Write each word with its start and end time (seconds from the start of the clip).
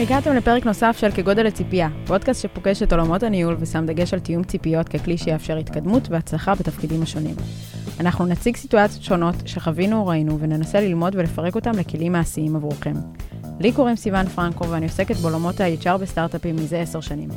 הגעתם 0.00 0.34
לפרק 0.34 0.66
נוסף 0.66 0.96
של 1.00 1.10
כגודל 1.10 1.46
הציפייה, 1.46 1.88
פודקאסט 2.06 2.42
שפוגש 2.42 2.82
את 2.82 2.92
עולמות 2.92 3.22
הניהול 3.22 3.56
ושם 3.60 3.86
דגש 3.86 4.14
על 4.14 4.20
תיאום 4.20 4.44
ציפיות 4.44 4.88
ככלי 4.88 5.18
שיאפשר 5.18 5.56
התקדמות 5.56 6.08
והצלחה 6.10 6.54
בתפקידים 6.54 7.02
השונים. 7.02 7.34
אנחנו 8.00 8.26
נציג 8.26 8.56
סיטואציות 8.56 9.02
שונות 9.02 9.34
שחווינו 9.46 10.00
או 10.00 10.06
ראינו 10.06 10.38
וננסה 10.40 10.80
ללמוד 10.80 11.14
ולפרק 11.16 11.54
אותם 11.54 11.70
לכלים 11.70 12.12
מעשיים 12.12 12.56
עבורכם. 12.56 12.94
לי 13.60 13.72
קוראים 13.72 13.96
סיון 13.96 14.26
פרנקו 14.28 14.68
ואני 14.68 14.86
עוסקת 14.86 15.16
בעולמות 15.16 15.60
ה-HR 15.60 15.96
בסטארט-אפים 15.96 16.56
מזה 16.56 16.80
עשר 16.80 17.00
שנים. 17.00 17.28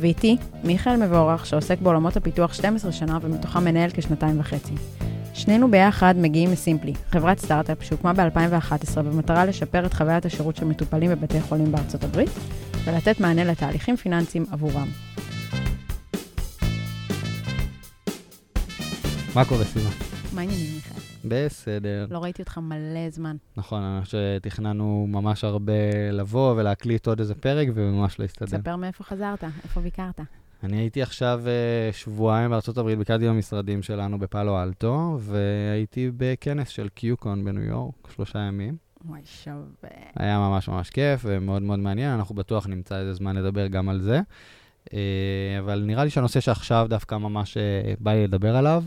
ואיתי, 0.00 0.36
מיכאל 0.64 1.06
מבורך, 1.06 1.46
שעוסק 1.46 1.78
בעולמות 1.78 2.16
הפיתוח 2.16 2.54
12 2.54 2.92
שנה 2.92 3.18
ומתוכם 3.22 3.64
מנהל 3.64 3.90
כשנתיים 3.94 4.40
וחצי. 4.40 4.74
שנינו 5.34 5.70
ביחד 5.70 6.14
מגיעים 6.18 6.52
מסימפלי, 6.52 6.94
חברת 7.10 7.38
סטארט-אפ 7.38 7.82
שהוקמה 7.82 8.12
ב-2011 8.12 9.02
במטרה 9.02 9.44
לשפר 9.44 9.86
את 9.86 9.94
חוויית 9.94 10.24
השירות 10.24 10.56
של 10.56 10.64
מטופלים 10.64 11.10
בבתי 11.10 11.40
חולים 11.40 11.72
בארצות 11.72 12.04
הברית 12.04 12.30
ולתת 12.84 13.20
מענה 13.20 13.44
לתהליכים 13.44 13.96
פיננסיים 13.96 14.44
עבורם. 14.50 14.88
מה 19.34 19.44
קורה 19.44 19.64
סביבה? 19.64 19.90
מה 20.34 20.40
העניינים, 20.40 20.74
מיכאל? 20.74 21.00
בסדר. 21.24 22.06
לא 22.10 22.18
ראיתי 22.18 22.42
אותך 22.42 22.58
מלא 22.58 23.10
זמן. 23.10 23.36
נכון, 23.56 23.82
אני 23.82 24.04
חושב 24.04 24.18
שתכננו 24.38 25.06
ממש 25.08 25.44
הרבה 25.44 25.72
לבוא 26.12 26.54
ולהקליט 26.56 27.06
עוד 27.06 27.20
איזה 27.20 27.34
פרק, 27.34 27.68
וממש 27.74 28.20
לא 28.20 28.24
הסתדר. 28.24 28.46
תספר 28.46 28.76
מאיפה 28.76 29.04
חזרת, 29.04 29.44
איפה 29.64 29.80
ביקרת. 29.80 30.20
אני 30.64 30.76
הייתי 30.76 31.02
עכשיו 31.02 31.42
אה, 31.46 31.92
שבועיים 31.92 32.52
הברית, 32.52 32.98
ביקרתי 32.98 33.28
במשרדים 33.28 33.82
שלנו 33.82 34.18
בפאלו 34.18 34.62
אלטו, 34.62 35.18
והייתי 35.20 36.10
בכנס 36.16 36.68
של 36.68 36.88
קיוקון 36.88 37.44
בניו 37.44 37.62
יורק, 37.62 37.94
שלושה 38.14 38.38
ימים. 38.38 38.76
וואי, 39.04 39.20
שווה. 39.24 39.90
היה 40.16 40.38
ממש 40.38 40.68
ממש 40.68 40.90
כיף 40.90 41.20
ומאוד 41.24 41.62
מאוד 41.62 41.78
מעניין, 41.78 42.10
אנחנו 42.10 42.34
בטוח 42.34 42.66
נמצא 42.66 42.98
איזה 42.98 43.14
זמן 43.14 43.36
לדבר 43.36 43.66
גם 43.66 43.88
על 43.88 44.00
זה. 44.00 44.20
אה, 44.92 45.58
אבל 45.58 45.82
נראה 45.86 46.04
לי 46.04 46.10
שהנושא 46.10 46.40
שעכשיו 46.40 46.86
דווקא 46.90 47.14
ממש 47.14 47.56
אה, 47.56 47.94
בא 48.00 48.12
לי 48.12 48.24
לדבר 48.24 48.56
עליו, 48.56 48.84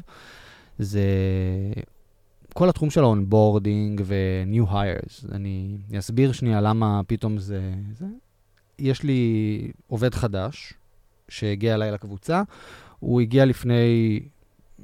זה 0.80 1.04
כל 2.54 2.70
התחום 2.70 2.90
של 2.90 3.04
ה 3.04 3.13
onboarding 3.13 4.02
ו-new 4.06 4.72
hires. 4.72 5.36
אני 5.36 5.78
אסביר 6.00 6.32
שנייה 6.32 6.62
למה 6.62 7.02
פתאום 7.08 7.38
זה, 7.38 7.72
זה... 7.92 8.06
יש 8.80 9.04
לי 9.04 9.72
עובד 9.88 10.16
חדש 10.16 10.74
שהגיע 11.30 11.74
אליי 11.74 11.92
לקבוצה, 11.92 12.42
הוא 13.00 13.22
הגיע 13.22 13.46
לפני 13.46 14.20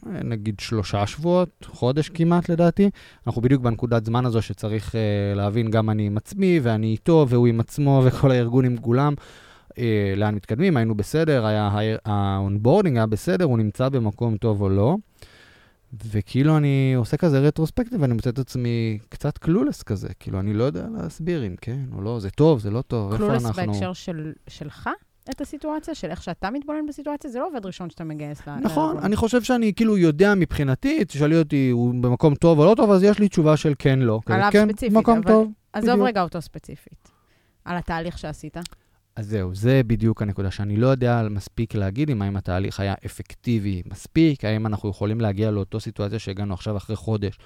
נגיד 0.06 0.60
שלושה 0.60 1.08
שבועות, 1.08 1.50
חודש 1.66 2.10
כמעט 2.10 2.50
לדעתי. 2.50 2.90
אנחנו 3.28 3.42
בדיוק 3.42 3.62
בנקודת 3.62 4.06
זמן 4.06 4.26
הזו 4.26 4.42
שצריך 4.42 4.90
אה, 4.90 5.38
להבין 5.38 5.72
גם 5.72 5.90
אני 5.90 6.06
עם 6.06 6.18
עצמי, 6.18 6.60
ואני 6.64 6.88
איתו, 6.88 7.26
והוא 7.30 7.48
עם 7.48 7.60
עצמו, 7.60 8.02
וכל 8.06 8.32
הארגון 8.32 8.66
עם 8.66 8.78
כולם. 8.78 9.14
אה, 9.70 9.76
לאן 10.18 10.36
מתקדמים, 10.36 10.78
היינו 10.78 10.96
בסדר, 10.96 11.46
ה 12.06 12.14
onboarding 12.14 12.98
היה 12.98 13.06
בסדר, 13.06 13.46
הוא 13.46 13.58
נמצא 13.58 13.90
במקום 13.90 14.38
טוב 14.38 14.62
או 14.62 14.70
לא. 14.70 14.98
וכאילו 16.12 16.58
אני 16.58 16.94
עושה 16.96 17.18
כזה 17.18 17.40
retrospective, 17.40 18.02
ואני 18.02 18.14
מוצא 18.14 18.30
את 18.30 18.40
עצמי 18.40 19.00
קצת 19.10 19.38
clueless 19.38 19.84
כזה. 19.84 20.08
כאילו, 20.20 20.40
אני 20.40 20.54
לא 20.54 20.64
יודע 20.64 20.86
להסביר 20.98 21.48
אם 21.48 21.56
כן 21.62 21.86
או 21.96 22.02
לא, 22.02 22.20
זה 22.20 22.30
טוב, 22.30 22.60
זה 22.60 22.72
לא 22.72 22.82
טוב, 22.82 23.12
איפה 23.12 23.34
אנחנו... 23.34 23.54
clueless 23.54 23.70
בהקשר 23.70 23.94
של, 23.94 24.34
שלך? 24.48 24.90
את 25.30 25.42
הסיטואציה, 25.42 25.96
של 25.96 26.10
איך 26.10 26.24
שאתה 26.24 26.50
מתבונן 26.50 26.86
בסיטואציה, 26.86 27.30
זה 27.30 27.40
לא 27.40 27.48
עובד 27.48 27.66
ראשון 27.66 27.90
שאתה 27.90 28.04
מגייס 28.04 28.48
ל... 28.48 28.56
נכון, 28.62 28.98
אני 28.98 29.16
חושב 29.16 29.44
שאני 29.44 29.74
כאילו 29.74 29.98
יודע 29.98 30.36
מבחינתי, 30.36 31.06
תשאלי 31.06 31.40
אותי, 31.40 31.70
הוא 31.70 31.94
במקום 32.02 32.36
טוב 32.36 32.60
או 32.60 32.66
לא 32.66 32.76
טוב, 32.76 32.92
אז 32.92 33.04
יש 33.04 33.20
לי 33.20 33.30
תשובה 33.30 33.58
של 33.58 33.74
כן, 33.80 34.00
לא. 34.00 34.20
עליו 34.26 34.50
כן, 34.52 34.68
ספציפית, 34.70 34.98
מקום 34.98 35.18
אבל... 35.18 35.28
טוב, 35.28 35.52
עזוב 35.74 35.92
בדיוק. 35.92 36.08
רגע 36.08 36.22
אותו 36.22 36.42
ספציפית. 36.42 37.12
על 37.66 37.78
התהליך 37.78 38.18
שעשית. 38.18 38.58
אז 39.16 39.28
זהו, 39.28 39.56
זה 39.56 39.82
בדיוק 39.88 40.22
הנקודה, 40.22 40.52
שאני 40.52 40.76
לא 40.76 40.88
יודע 40.88 41.28
מספיק 41.30 41.76
להגיד 41.76 42.10
אם 42.10 42.22
האם 42.22 42.38
התהליך 42.38 42.80
היה 42.80 42.94
אפקטיבי 43.06 43.84
מספיק, 43.86 44.46
האם 44.46 44.68
אנחנו 44.68 44.90
יכולים 44.90 45.22
להגיע 45.22 45.52
לאותו 45.52 45.80
סיטואציה 45.80 46.20
שהגענו 46.20 46.54
עכשיו 46.54 46.78
אחרי 46.78 46.96
חודש 46.96 47.38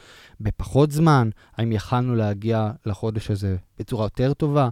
בפחות 0.41 0.91
זמן, 0.91 1.29
האם 1.57 1.71
יכלנו 1.71 2.15
להגיע 2.15 2.71
לחודש 2.85 3.31
הזה 3.31 3.57
בצורה 3.79 4.05
יותר 4.05 4.33
טובה. 4.33 4.69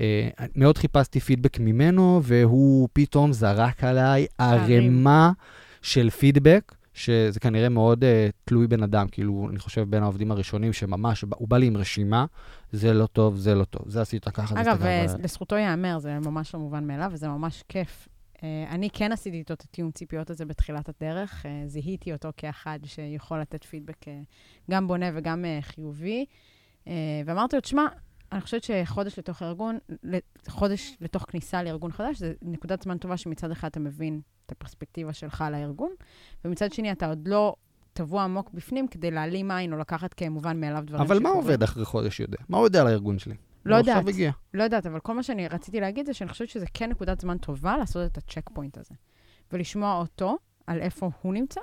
Uh, 0.00 0.42
מאוד 0.56 0.78
חיפשתי 0.78 1.20
פידבק 1.20 1.60
ממנו, 1.60 2.20
והוא 2.22 2.88
פתאום 2.92 3.32
זרק 3.32 3.84
עליי 3.84 4.26
ערימה 4.38 5.32
של 5.82 6.10
פידבק, 6.10 6.74
שזה 6.94 7.40
כנראה 7.40 7.68
מאוד 7.68 8.04
uh, 8.04 8.06
תלוי 8.44 8.66
בן 8.66 8.82
אדם, 8.82 9.08
כאילו, 9.08 9.48
אני 9.50 9.58
חושב 9.58 9.82
בין 9.90 10.02
העובדים 10.02 10.30
הראשונים, 10.30 10.72
שממש, 10.72 11.24
הוא 11.36 11.48
בא 11.48 11.58
לי 11.58 11.66
עם 11.66 11.76
רשימה, 11.76 12.24
זה 12.72 12.92
לא 12.92 13.06
טוב, 13.06 13.36
זה 13.36 13.54
לא 13.54 13.64
טוב, 13.64 13.82
זה 13.88 14.00
עשית 14.00 14.28
ככה, 14.28 14.54
זה 14.54 14.60
עשית 14.60 14.72
אגב, 14.72 14.78
ככה. 14.78 14.88
אה, 14.88 15.06
לזכותו 15.22 15.56
ייאמר, 15.56 15.98
זה 15.98 16.18
ממש 16.18 16.54
לא 16.54 16.60
מובן 16.60 16.86
מאליו, 16.86 17.10
וזה 17.12 17.28
ממש 17.28 17.64
כיף. 17.68 18.08
אה, 18.42 18.66
אני 18.70 18.88
כן 18.92 19.12
עשיתי 19.12 19.36
איתו 19.36 19.54
את 19.54 19.62
התיאום 19.62 19.90
ציפיות 19.90 20.30
הזה 20.30 20.44
בתחילת 20.44 20.88
הדרך. 20.88 21.46
אה, 21.46 21.62
זיהיתי 21.66 22.12
אותו 22.12 22.28
כאחד 22.36 22.78
שיכול 22.84 23.40
לתת 23.40 23.64
פידבק 23.64 24.08
אה, 24.08 24.20
גם 24.70 24.88
בונה 24.88 25.06
וגם 25.14 25.44
אה, 25.44 25.58
חיובי. 25.62 26.24
אה, 26.88 26.92
ואמרתי 27.26 27.56
לו, 27.56 27.62
תשמע, 27.62 27.86
אני 28.32 28.40
חושבת 28.40 28.62
שחודש 28.62 29.18
לתוך 29.18 29.42
הארגון, 29.42 29.78
חודש 30.48 30.96
לתוך 31.00 31.24
כניסה 31.28 31.62
לארגון 31.62 31.92
חדש, 31.92 32.18
זה 32.18 32.32
נקודת 32.42 32.82
זמן 32.82 32.98
טובה 32.98 33.16
שמצד 33.16 33.50
אחד 33.50 33.68
אתה 33.68 33.80
מבין 33.80 34.20
את 34.46 34.52
הפרספקטיבה 34.52 35.12
שלך 35.12 35.42
על 35.42 35.54
הארגון, 35.54 35.90
ומצד 36.44 36.72
שני 36.72 36.92
אתה 36.92 37.06
עוד 37.06 37.28
לא 37.28 37.54
טבוע 37.92 38.22
עמוק 38.24 38.50
בפנים 38.54 38.88
כדי 38.88 39.10
להעלים 39.10 39.50
עין 39.50 39.72
או 39.72 39.78
לקחת 39.78 40.14
כמובן 40.14 40.60
מאליו 40.60 40.82
דברים 40.86 41.02
אבל 41.02 41.18
מה 41.18 41.28
שקורים. 41.28 41.36
עובד 41.36 41.62
אחרי 41.62 41.84
חודש 41.84 42.20
יודע? 42.20 42.38
מה 42.48 42.58
הוא 42.58 42.66
יודע 42.66 42.80
על 42.80 42.86
הארגון 42.86 43.18
שלי? 43.18 43.34
לא 43.66 43.74
הוא 43.74 43.80
יודעת. 43.80 44.04
לא 44.54 44.62
יודעת, 44.62 44.86
אבל 44.86 45.00
כל 45.00 45.14
מה 45.14 45.22
שאני 45.22 45.48
רציתי 45.48 45.80
להגיד 45.80 46.06
זה 46.06 46.14
שאני 46.14 46.30
חושבת 46.30 46.48
שזה 46.48 46.66
כן 46.74 46.90
נקודת 46.90 47.20
זמן 47.20 47.38
טובה 47.38 47.76
לעשות 47.76 48.12
את 48.12 48.18
הצ'ק 48.18 48.50
פוינט 48.52 48.78
הזה. 48.78 48.94
ולשמוע 49.52 49.98
אותו 49.98 50.38
על 50.66 50.80
איפה 50.80 51.10
הוא 51.22 51.34
נמצא, 51.34 51.60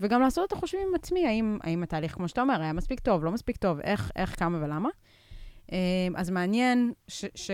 וגם 0.00 0.20
לעשות 0.20 0.48
את 0.48 0.52
החושבים 0.52 0.88
עם 0.88 0.94
עצמי, 0.94 1.26
האם, 1.26 1.58
האם 1.62 1.82
התהליך, 1.82 2.14
כמו 2.14 2.28
שאתה 2.28 2.40
אומר, 2.40 2.60
היה 2.60 2.72
מספיק 2.72 3.00
טוב, 3.00 3.24
לא 3.24 3.30
מספיק 3.30 3.56
טוב, 3.56 3.80
איך, 3.80 4.10
איך, 4.16 4.38
כמה 4.38 4.64
ולמה. 4.64 4.88
אמ, 5.72 5.76
אז 6.16 6.30
מעניין 6.30 6.92
ש, 7.08 7.24
ש, 7.34 7.50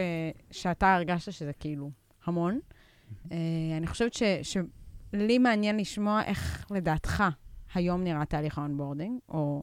שאתה 0.50 0.94
הרגשת 0.94 1.32
שזה 1.32 1.52
כאילו 1.52 1.90
המון. 2.24 2.60
אה, 3.32 3.36
אני 3.76 3.86
חושבת 3.86 4.14
ש, 4.14 4.22
שלי 4.42 5.38
מעניין 5.38 5.76
לשמוע 5.76 6.22
איך 6.22 6.66
לדעתך 6.70 7.24
היום 7.74 8.04
נראה 8.04 8.24
תהליך 8.24 8.58
ה 8.58 8.63
onboarding, 8.63 9.18
או 9.28 9.62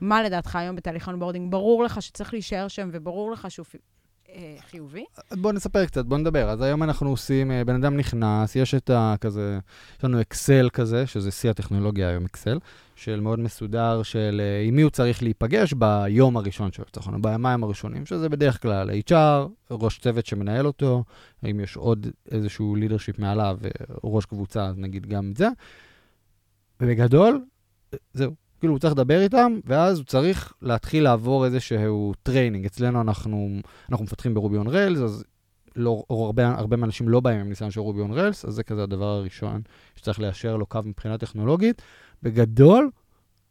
מה 0.00 0.22
לדעתך 0.22 0.56
היום 0.56 0.76
בתהליך 0.76 1.08
ה 1.08 1.12
onboarding. 1.12 1.50
ברור 1.50 1.84
לך 1.84 2.02
שצריך 2.02 2.32
להישאר 2.32 2.68
שם, 2.68 2.88
וברור 2.92 3.32
לך 3.32 3.50
שהוא 3.50 3.66
חיובי. 4.70 5.04
בוא 5.32 5.52
נספר 5.52 5.86
קצת, 5.86 6.04
בוא 6.04 6.18
נדבר. 6.18 6.48
אז 6.50 6.60
היום 6.60 6.82
אנחנו 6.82 7.10
עושים, 7.10 7.50
אה, 7.50 7.64
בן 7.64 7.74
אדם 7.74 7.96
נכנס, 7.96 8.56
יש 8.56 8.74
את 8.74 8.90
ה... 8.90 9.14
כזה, 9.20 9.58
יש 9.98 10.04
לנו 10.04 10.20
אקסל 10.20 10.68
כזה, 10.72 11.06
שזה 11.06 11.30
שיא 11.30 11.50
הטכנולוגיה 11.50 12.08
היום, 12.08 12.24
אקסל, 12.24 12.58
של 12.96 13.20
מאוד 13.20 13.38
מסודר, 13.38 14.02
של 14.02 14.40
אה, 14.44 14.62
עם 14.62 14.76
מי 14.76 14.82
הוא 14.82 14.90
צריך 14.90 15.22
להיפגש 15.22 15.72
ביום 15.72 16.36
הראשון 16.36 16.72
שלו, 16.72 16.84
לצורך 16.88 17.06
העניין, 17.06 17.22
בימים 17.22 17.64
הראשונים, 17.64 18.06
שזה 18.06 18.28
בדרך 18.28 18.62
כלל 18.62 18.90
HR, 18.90 19.48
ראש 19.70 19.98
צוות 19.98 20.26
שמנהל 20.26 20.66
אותו, 20.66 21.04
אם 21.50 21.60
יש 21.60 21.76
עוד 21.76 22.06
איזשהו 22.30 22.76
leadership 22.76 23.18
מעליו, 23.18 23.58
אה, 23.64 23.70
ראש 24.04 24.24
קבוצה, 24.24 24.72
נגיד 24.76 25.06
גם 25.06 25.30
את 25.30 25.36
זה. 25.36 25.48
ובגדול, 26.80 27.44
אה, 27.94 27.98
זהו. 28.14 28.41
כאילו, 28.62 28.74
הוא 28.74 28.78
צריך 28.78 28.94
לדבר 28.94 29.20
איתם, 29.20 29.58
ואז 29.64 29.98
הוא 29.98 30.04
צריך 30.04 30.52
להתחיל 30.62 31.04
לעבור 31.04 31.44
איזשהו 31.44 32.12
training. 32.22 32.66
אצלנו 32.66 33.00
אנחנו, 33.00 33.60
אנחנו 33.90 34.04
מפתחים 34.04 34.34
ב 34.34 34.38
Ruby 34.38 34.56
on 34.56 34.66
Rails, 34.66 34.98
אז 34.98 35.24
לא, 35.76 36.04
הרבה, 36.10 36.48
הרבה 36.48 36.76
מהאנשים 36.76 37.08
לא 37.08 37.20
באים 37.20 37.40
עם 37.40 37.48
ניסיון 37.48 37.70
של 37.70 37.80
Ruby 37.80 38.00
on 38.00 38.12
Rails, 38.12 38.44
אז 38.44 38.54
זה 38.54 38.62
כזה 38.62 38.82
הדבר 38.82 39.04
הראשון 39.04 39.62
שצריך 39.94 40.20
ליישר 40.20 40.56
לו 40.56 40.66
קו 40.66 40.78
מבחינה 40.84 41.18
טכנולוגית. 41.18 41.82
בגדול, 42.22 42.90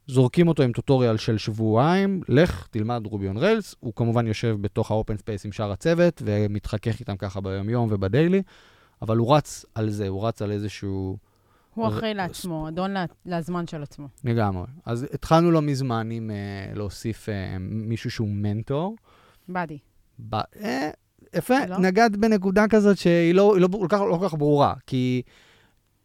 זורקים 0.08 0.48
אותו 0.48 0.64
עם 0.64 0.72
tutorial 0.72 1.18
של 1.18 1.38
שבועיים, 1.38 2.22
לך, 2.30 2.68
תלמד 2.72 3.02
Ruby 3.06 3.28
on 3.28 3.38
Rails. 3.38 3.76
הוא 3.80 3.94
כמובן 3.96 4.28
יושב 4.28 4.58
בתוך 4.62 4.92
ה 4.92 4.97
open 4.97 5.18
space 5.18 5.46
עם 5.46 5.52
שאר 5.52 5.72
הצוות, 5.72 6.22
ומתחכך 6.26 7.00
איתם 7.00 7.18
ככה 7.18 7.42
ביום-יום 7.42 7.88
וב 7.92 8.04
daily, 8.04 8.42
אבל 9.02 9.18
הוא 9.18 9.36
רץ 9.36 9.66
על 9.76 9.90
זה, 9.90 10.08
הוא 10.08 10.28
רץ 10.28 10.42
על 10.42 10.52
איזשהו... 10.52 11.31
הוא 11.74 11.88
אחראי 11.88 12.14
לעצמו, 12.14 12.68
אדון 12.68 12.94
לזמן 13.26 13.68
של 13.68 13.84
עצמו. 13.84 14.08
לגמרי. 14.24 14.66
אז 14.86 15.08
התחלנו 15.14 15.52
לא 15.52 15.62
מזמן 15.62 16.12
עם 16.12 16.30
uh, 16.30 16.78
להוסיף 16.78 17.30
uh, 17.30 17.32
מישהו 17.60 18.12
שהוא 18.12 18.28
מנטור. 18.28 18.96
באדי. 19.48 19.78
ב... 20.30 20.36
אה, 20.36 20.90
יפה, 21.36 21.66
לא? 21.66 21.78
נגעת 21.78 22.18
בנקודה 22.18 22.68
כזאת 22.68 22.98
שהיא 22.98 23.36
לא, 23.36 23.60
לא, 23.60 23.70
לא, 23.72 23.78
כל 23.78 23.88
כך, 23.90 24.00
לא 24.00 24.18
כל 24.20 24.28
כך 24.28 24.34
ברורה, 24.34 24.74
כי 24.88 25.22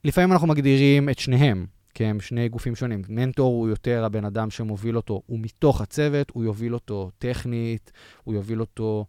לפעמים 0.04 0.32
אנחנו 0.32 0.46
מגדירים 0.46 1.08
את 1.08 1.18
שניהם, 1.18 1.66
כי 1.94 2.04
הם 2.04 2.20
שני 2.20 2.48
גופים 2.48 2.74
שונים. 2.74 3.02
מנטור 3.08 3.54
הוא 3.54 3.68
יותר 3.68 4.04
הבן 4.04 4.24
אדם 4.24 4.50
שמוביל 4.50 4.96
אותו, 4.96 5.22
הוא 5.26 5.38
מתוך 5.42 5.80
הצוות, 5.80 6.30
הוא 6.30 6.44
יוביל 6.44 6.74
אותו 6.74 7.10
טכנית, 7.18 7.92
הוא 8.24 8.34
יוביל 8.34 8.60
אותו 8.60 9.06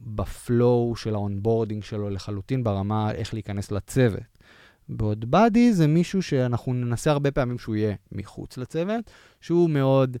ב-flow 0.00 0.96
של 0.96 1.14
ה-onboarding 1.14 1.84
שלו 1.84 2.10
לחלוטין, 2.10 2.64
ברמה 2.64 3.12
איך 3.12 3.34
להיכנס 3.34 3.72
לצוות. 3.72 4.35
בעוד 4.88 5.30
buddy 5.30 5.72
זה 5.72 5.86
מישהו 5.86 6.22
שאנחנו 6.22 6.72
ננסה 6.74 7.10
הרבה 7.10 7.30
פעמים 7.30 7.58
שהוא 7.58 7.76
יהיה 7.76 7.94
מחוץ 8.12 8.58
לצוות, 8.58 9.10
שהוא 9.40 9.70
מאוד 9.70 10.16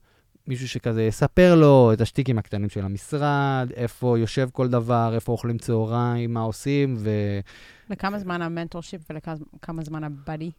מישהו 0.46 0.68
שכזה 0.68 1.02
יספר 1.02 1.54
לו 1.54 1.92
את 1.92 2.00
השטיקים 2.00 2.38
הקטנים 2.38 2.68
של 2.68 2.84
המשרד, 2.84 3.68
איפה 3.76 4.18
יושב 4.18 4.48
כל 4.52 4.68
דבר, 4.68 5.14
איפה 5.14 5.32
אוכלים 5.32 5.58
צהריים, 5.58 6.34
מה 6.34 6.40
עושים, 6.40 6.94
ו... 6.98 7.10
לכמה 7.90 8.18
זמן 8.18 8.42
ה-mentorship 8.42 9.00
ולכמה 9.10 9.84
זמן 9.84 10.04
ה-buddy? 10.04 10.50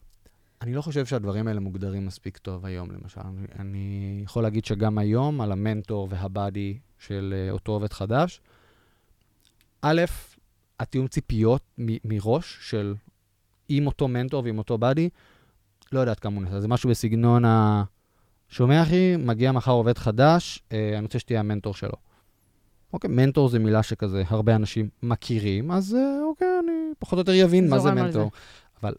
אני 0.61 0.73
לא 0.73 0.81
חושב 0.81 1.05
שהדברים 1.05 1.47
האלה 1.47 1.59
מוגדרים 1.59 2.05
מספיק 2.05 2.37
טוב 2.37 2.65
היום, 2.65 2.91
למשל. 2.91 3.21
אני 3.59 4.19
יכול 4.23 4.43
להגיד 4.43 4.65
שגם 4.65 4.97
היום, 4.97 5.41
על 5.41 5.51
המנטור 5.51 6.07
והבאדי 6.11 6.77
של 6.99 7.33
אה, 7.37 7.51
אותו 7.51 7.71
עובד 7.71 7.93
חדש, 7.93 8.41
א', 9.81 10.01
התיאום 10.79 11.07
ציפיות 11.07 11.61
מראש 12.05 12.57
של 12.61 12.95
עם 13.69 13.87
אותו 13.87 14.07
מנטור 14.07 14.43
ועם 14.45 14.57
אותו 14.57 14.77
באדי, 14.77 15.09
לא 15.91 15.99
יודעת 15.99 16.19
כמה 16.19 16.35
הוא 16.35 16.43
נעשה. 16.43 16.59
זה 16.59 16.67
משהו 16.67 16.89
בסגנון 16.89 17.45
ה... 17.45 17.83
שומע 18.49 18.83
אחי, 18.83 19.15
מגיע 19.17 19.51
מחר 19.51 19.71
עובד 19.71 19.97
חדש, 19.97 20.63
אה, 20.71 20.93
אני 20.93 21.01
רוצה 21.01 21.19
שתהיה 21.19 21.39
המנטור 21.39 21.73
שלו. 21.73 21.93
אוקיי, 22.93 23.09
מנטור 23.09 23.49
זה 23.49 23.59
מילה 23.59 23.83
שכזה 23.83 24.23
הרבה 24.27 24.55
אנשים 24.55 24.89
מכירים, 25.03 25.71
אז 25.71 25.95
אה, 25.95 26.23
אוקיי, 26.23 26.47
אני 26.63 26.73
פחות 26.99 27.13
או 27.13 27.19
יותר 27.19 27.45
אבין 27.45 27.69
מה 27.69 27.79
זה 27.79 27.91
מנטור. 27.91 28.31
זה. 28.33 28.39
אבל 28.81 28.93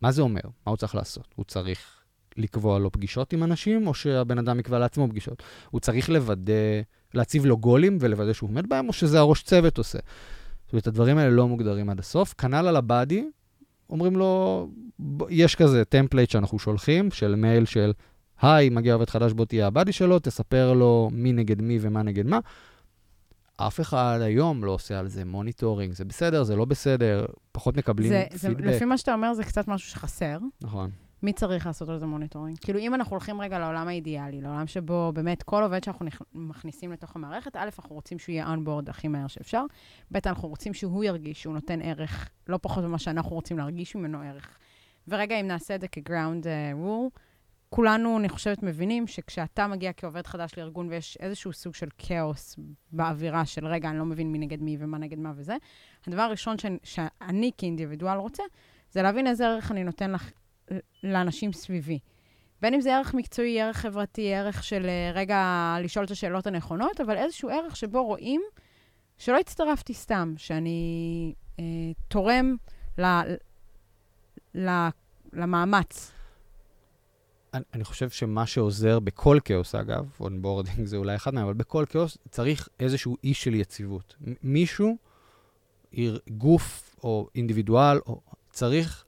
מה 0.00 0.12
זה 0.12 0.22
אומר? 0.22 0.40
מה 0.44 0.70
הוא 0.70 0.76
צריך 0.76 0.94
לעשות? 0.94 1.28
הוא 1.36 1.44
צריך 1.44 1.78
לקבוע 2.36 2.78
לו 2.78 2.92
פגישות 2.92 3.32
עם 3.32 3.42
אנשים, 3.42 3.86
או 3.86 3.94
שהבן 3.94 4.38
אדם 4.38 4.60
יקבע 4.60 4.78
לעצמו 4.78 5.08
פגישות? 5.08 5.42
הוא 5.70 5.80
צריך 5.80 6.10
לוודא, 6.10 6.52
להציב 7.14 7.46
לו 7.46 7.56
goals 7.56 7.98
ולוודא 8.00 8.32
שהוא 8.32 8.50
עומד 8.50 8.68
בהם, 8.68 8.88
או 8.88 8.92
שזה 8.92 9.18
הראש 9.18 9.42
צוות 9.42 9.78
עושה? 9.78 9.98
זאת 10.64 10.72
אומרת, 10.72 10.86
הדברים 10.86 11.18
האלה 11.18 11.30
לא 11.30 11.48
מוגדרים 11.48 11.90
עד 11.90 11.98
הסוף. 11.98 12.34
כנ"ל 12.38 12.66
על 12.66 12.76
ה-buddy, 12.76 13.24
אומרים 13.90 14.16
לו, 14.16 14.68
יש 15.30 15.54
כזה 15.54 15.84
template 15.84 16.30
שאנחנו 16.30 16.58
שולחים, 16.58 17.10
של 17.10 17.34
מייל 17.34 17.64
של, 17.64 17.92
היי, 18.42 18.70
מגיע 18.70 18.94
עובד 18.94 19.10
חדש, 19.10 19.32
בוא 19.32 19.44
תהיה 19.44 19.66
ה-buddy 19.66 19.92
שלו, 19.92 20.18
תספר 20.18 20.72
לו 20.72 21.10
מי 21.12 21.32
נגד 21.32 21.62
מי 21.62 21.78
ומה 21.80 22.02
נגד 22.02 22.26
מה. 22.26 22.38
אף 23.56 23.80
אחד 23.80 24.18
היום 24.22 24.64
לא 24.64 24.70
עושה 24.70 24.98
על 24.98 25.08
זה 25.08 25.24
monitoring, 25.24 25.92
זה 25.92 26.04
בסדר, 26.04 26.42
זה 26.42 26.56
לא 26.56 26.64
בסדר, 26.64 27.26
פחות 27.52 27.76
מקבלים 27.76 28.08
זה, 28.08 28.24
פידבק. 28.30 28.64
זה, 28.64 28.70
לפי 28.70 28.84
מה 28.84 28.98
שאתה 28.98 29.14
אומר, 29.14 29.34
זה 29.34 29.44
קצת 29.44 29.68
משהו 29.68 29.90
שחסר. 29.90 30.38
נכון. 30.60 30.90
מי 31.22 31.32
צריך 31.32 31.66
לעשות 31.66 31.88
על 31.88 31.98
זה 31.98 32.06
monitoring? 32.06 32.58
כאילו, 32.58 32.78
אם 32.78 32.94
אנחנו 32.94 33.10
הולכים 33.10 33.40
רגע 33.40 33.58
לעולם 33.58 33.88
האידיאלי, 33.88 34.40
לעולם 34.40 34.66
שבו 34.66 35.12
באמת 35.14 35.42
כל 35.42 35.62
עובד 35.62 35.84
שאנחנו 35.84 36.06
מכניסים 36.34 36.92
לתוך 36.92 37.16
המערכת, 37.16 37.56
א', 37.56 37.68
אנחנו 37.78 37.94
רוצים 37.94 38.18
שהוא 38.18 38.32
יהיה 38.32 38.48
onboard 38.48 38.88
הכי 38.88 39.08
מהר 39.08 39.26
שאפשר, 39.26 39.64
ב', 40.12 40.18
אנחנו 40.26 40.48
רוצים 40.48 40.74
שהוא 40.74 41.04
ירגיש 41.04 41.42
שהוא 41.42 41.54
נותן 41.54 41.80
ערך, 41.82 42.30
לא 42.48 42.58
פחות 42.62 42.84
ממה 42.84 42.98
שאנחנו 42.98 43.30
רוצים 43.30 43.58
להרגיש 43.58 43.96
ממנו 43.96 44.20
ערך. 44.20 44.58
ורגע, 45.08 45.40
אם 45.40 45.46
נעשה 45.46 45.74
את 45.74 45.80
זה 45.80 45.88
כ-ground, 45.88 46.44
אה, 46.44 47.18
כולנו, 47.68 48.18
אני 48.18 48.28
חושבת, 48.28 48.62
מבינים 48.62 49.06
שכשאתה 49.06 49.66
מגיע 49.66 49.92
כעובד 49.96 50.26
חדש 50.26 50.58
לארגון 50.58 50.88
ויש 50.88 51.18
איזשהו 51.20 51.52
סוג 51.52 51.74
של 51.74 51.88
כאוס 51.98 52.56
באווירה 52.92 53.46
של, 53.46 53.66
רגע, 53.66 53.90
אני 53.90 53.98
לא 53.98 54.04
מבין 54.04 54.32
מי 54.32 54.38
נגד 54.38 54.62
מי 54.62 54.76
ומה 54.80 54.98
נגד 54.98 55.18
מה 55.18 55.32
וזה, 55.36 55.56
הדבר 56.06 56.22
הראשון 56.22 56.58
ש... 56.58 56.66
שאני 56.82 57.50
כאינדיבידואל 57.58 58.18
רוצה, 58.18 58.42
זה 58.90 59.02
להבין 59.02 59.26
איזה 59.26 59.46
ערך 59.46 59.70
אני 59.70 59.84
נותן 59.84 60.10
לך, 60.10 60.30
לאנשים 61.02 61.52
סביבי. 61.52 61.98
בין 62.62 62.74
אם 62.74 62.80
זה 62.80 62.96
ערך 62.96 63.14
מקצועי, 63.14 63.60
ערך 63.60 63.76
חברתי, 63.76 64.34
ערך 64.34 64.64
של 64.64 64.86
אה, 64.86 65.12
רגע 65.14 65.76
לשאול 65.82 66.04
את 66.04 66.10
השאלות 66.10 66.46
הנכונות, 66.46 67.00
אבל 67.00 67.16
איזשהו 67.16 67.48
ערך 67.48 67.76
שבו 67.76 68.04
רואים 68.04 68.42
שלא 69.18 69.38
הצטרפתי 69.38 69.94
סתם, 69.94 70.34
שאני 70.36 71.34
אה, 71.60 71.64
תורם 72.08 72.56
ל, 72.98 73.04
ל, 74.54 74.88
למאמץ. 75.32 76.12
אני, 77.54 77.64
אני 77.74 77.84
חושב 77.84 78.10
שמה 78.10 78.46
שעוזר 78.46 79.00
בכל 79.00 79.38
כאוס, 79.44 79.74
אגב, 79.74 80.10
onboarding 80.20 80.86
זה 80.86 80.96
אולי 80.96 81.16
אחד 81.16 81.34
מהם, 81.34 81.44
אבל 81.44 81.54
בכל 81.54 81.84
כאוס 81.88 82.18
צריך 82.30 82.68
איזשהו 82.80 83.16
אי 83.24 83.34
של 83.34 83.54
יציבות. 83.54 84.16
מישהו, 84.42 84.96
גוף 86.30 86.96
או 87.04 87.28
אינדיבידואל, 87.34 87.98
או, 88.06 88.20
צריך 88.50 89.04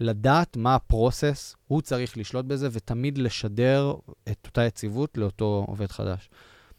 לדעת 0.00 0.56
מה 0.56 0.74
הפרוסס, 0.74 1.56
הוא 1.66 1.82
צריך 1.82 2.18
לשלוט 2.18 2.44
בזה 2.44 2.68
ותמיד 2.72 3.18
לשדר 3.18 3.94
את 4.30 4.46
אותה 4.46 4.64
יציבות 4.64 5.18
לאותו 5.18 5.64
עובד 5.68 5.90
חדש. 5.90 6.30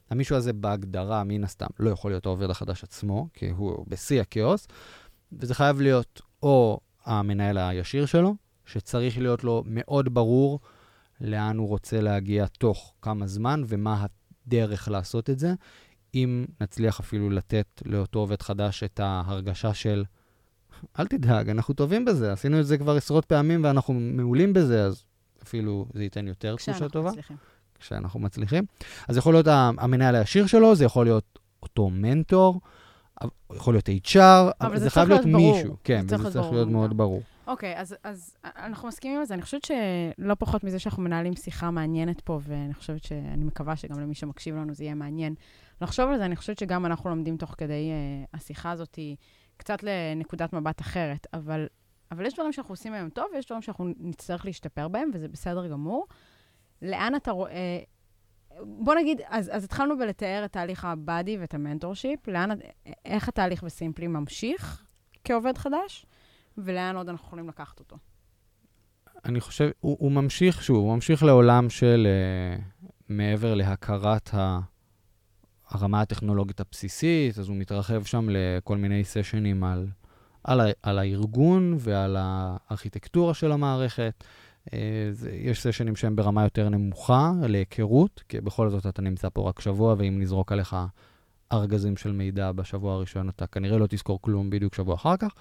המישהו 0.10 0.36
הזה 0.36 0.54
בהגדרה, 0.54 1.24
מן 1.24 1.44
הסתם, 1.44 1.68
לא 1.80 1.90
יכול 1.90 2.12
להיות 2.12 2.26
העובד 2.26 2.50
החדש 2.50 2.84
עצמו, 2.84 3.28
כי 3.34 3.50
הוא 3.50 3.86
בשיא 3.88 4.22
הכאוס, 4.22 4.68
וזה 5.32 5.56
חייב 5.56 5.82
להיות 5.82 6.22
או 6.44 6.80
המנהל 7.06 7.58
הישיר 7.58 8.06
שלו, 8.06 8.36
שצריך 8.66 9.18
להיות 9.18 9.44
לו 9.44 9.64
מאוד 9.66 10.14
ברור 10.14 10.60
לאן 11.22 11.58
הוא 11.58 11.68
רוצה 11.68 12.02
להגיע 12.02 12.46
תוך 12.48 12.94
כמה 13.02 13.28
זמן 13.28 13.62
ומה 13.68 14.06
הדרך 14.48 14.88
לעשות 14.88 15.30
את 15.30 15.40
זה. 15.40 15.54
אם 16.16 16.46
נצליח 16.62 17.00
אפילו 17.00 17.30
לתת 17.30 17.82
לאותו 17.86 18.20
עובד 18.20 18.42
חדש 18.42 18.84
את 18.84 19.00
ההרגשה 19.00 19.74
של 19.74 20.04
אל 21.00 21.08
תדאג, 21.08 21.50
אנחנו 21.50 21.74
טובים 21.74 22.06
בזה, 22.06 22.32
עשינו 22.32 22.60
את 22.60 22.68
זה 22.68 22.78
כבר 22.78 22.96
עשרות 22.96 23.26
פעמים 23.26 23.64
ואנחנו 23.64 23.94
מעולים 23.94 24.54
בזה, 24.54 24.84
אז 24.84 25.04
אפילו 25.44 25.86
זה 25.94 26.04
ייתן 26.04 26.28
יותר 26.28 26.56
תחושה 26.56 26.90
טובה. 26.90 27.10
מצליחים. 27.10 27.38
כשאנחנו 27.80 28.20
מצליחים. 28.20 28.64
אז 29.08 29.18
יכול 29.18 29.34
להיות 29.34 29.48
המנהל 29.48 30.16
הישיר 30.16 30.48
שלו, 30.48 30.76
זה 30.76 30.86
יכול 30.86 31.06
להיות 31.06 31.40
אותו 31.64 31.90
מנטור, 31.90 32.62
יכול 33.56 33.74
להיות 33.74 33.90
HR, 33.90 34.20
אבל 34.62 34.80
זה 34.80 34.90
חייב 34.90 35.10
להיות 35.10 35.26
ברור. 35.26 35.56
מישהו. 35.56 35.78
כן, 35.84 36.08
זה 36.08 36.18
צריך 36.32 36.52
להיות 36.52 36.70
מאוד 36.70 36.98
ברור. 36.98 37.22
אוקיי, 37.48 37.78
אז, 37.78 37.96
אז 38.04 38.36
אנחנו 38.46 38.88
מסכימים 38.88 39.20
על 39.20 39.26
זה. 39.26 39.34
אני 39.34 39.42
חושבת 39.42 39.66
שלא 39.66 40.36
פחות 40.40 40.64
מזה 40.64 40.80
שאנחנו 40.80 41.04
מנהלים 41.04 41.36
שיחה 41.36 41.72
מעניינת 41.72 42.22
פה, 42.22 42.40
ואני 42.44 42.74
חושבת 42.74 43.04
שאני 43.04 43.44
מקווה 43.44 43.76
שגם 43.76 44.00
למי 44.00 44.16
שמקשיב 44.16 44.56
לנו 44.56 44.74
זה 44.74 44.84
יהיה 44.84 44.96
מעניין. 44.96 45.36
לחשוב 45.82 46.10
על 46.10 46.18
זה, 46.18 46.26
אני 46.26 46.36
חושבת 46.36 46.58
שגם 46.58 46.86
אנחנו 46.86 47.10
לומדים 47.10 47.38
תוך 47.38 47.56
כדי 47.58 47.92
uh, 47.92 48.38
השיחה 48.38 48.72
הזאת 48.72 49.00
קצת 49.58 49.84
לנקודת 49.84 50.54
מבט 50.54 50.82
אחרת, 50.82 51.28
אבל, 51.34 51.68
אבל 52.12 52.26
יש 52.26 52.34
דברים 52.34 52.54
שאנחנו 52.54 52.74
עושים 52.74 52.94
היום 52.94 53.10
טוב, 53.10 53.26
ויש 53.34 53.46
דברים 53.46 53.62
שאנחנו 53.62 53.94
נצטרך 53.98 54.46
להשתפר 54.46 54.88
בהם, 54.88 55.10
וזה 55.14 55.28
בסדר 55.28 55.68
גמור. 55.68 56.08
לאן 56.82 57.16
אתה 57.16 57.32
רואה... 57.32 57.80
בוא 58.60 58.96
נגיד, 58.96 59.22
אז, 59.28 59.50
אז 59.54 59.64
התחלנו 59.64 59.98
בלתאר 59.98 60.42
את 60.46 60.52
תהליך 60.52 60.86
הבאדי 60.86 61.38
ואת 61.38 61.54
המנטורשיפ, 61.54 62.28
לאן, 62.28 62.50
איך 63.06 63.28
התהליך 63.28 63.64
בסימפלי 63.64 64.08
ממשיך 64.08 64.86
כעובד 65.24 65.58
חדש, 65.58 66.06
ולאן 66.58 66.96
עוד 66.96 67.10
אנחנו 67.10 67.28
יכולים 67.28 67.50
לקחת 67.50 67.80
אותו. 67.80 67.98
אני 69.26 69.40
חושב, 69.40 69.70
הוא, 69.80 69.98
הוא 70.00 70.12
ממשיך, 70.12 70.64
שוב, 70.64 70.78
הוא 70.78 70.96
ממשיך 70.96 71.24
לעולם 71.24 71.70
של 71.70 72.08
uh, 72.08 72.86
מעבר 73.10 73.54
להכרת 73.54 74.34
ה... 74.34 74.60
הרמה 75.70 76.02
הטכנולוגית 76.02 76.60
הבסיסית, 76.60 77.40
אז 77.40 77.50
הוא 77.50 77.58
מתרחב 77.58 78.04
שם 78.04 78.28
לכל 78.30 78.78
מיני 78.78 79.04
sessions 79.04 79.64
על, 79.64 79.88
על, 80.44 80.62
על 80.84 81.00
הארגון 81.00 81.76
ועל 81.80 82.18
הארכיטקטורה 82.20 83.34
של 83.34 83.52
המערכת. 83.52 84.24
אה, 84.74 84.80
יש 85.34 85.68
sessions 85.68 85.96
שהם 85.96 86.16
ברמה 86.16 86.44
יותר 86.44 86.70
נמוכה, 86.70 87.32
להיכרות, 87.48 88.24
כי 88.30 88.42
בכל 88.42 88.70
זאת 88.70 88.86
אתה 88.88 89.02
נמצא 89.02 89.30
פה 89.34 89.50
רק 89.50 89.62
שבוע, 89.62 89.96
ואם 89.98 90.22
נזרוק 90.22 90.52
עליך 90.52 90.76
ארגזים 91.54 91.98
של 91.98 92.12
מידע 92.12 92.52
בשבוע 92.52 92.94
הראשון, 92.94 93.30
אתה 93.30 93.48
כנראה 93.48 93.78
לא 93.78 93.88
תזכור 93.90 94.22
כלום 94.22 94.50
בדיוק 94.50 94.76
שבוע 94.76 94.96
אחר 94.96 95.18
כך. 95.18 95.34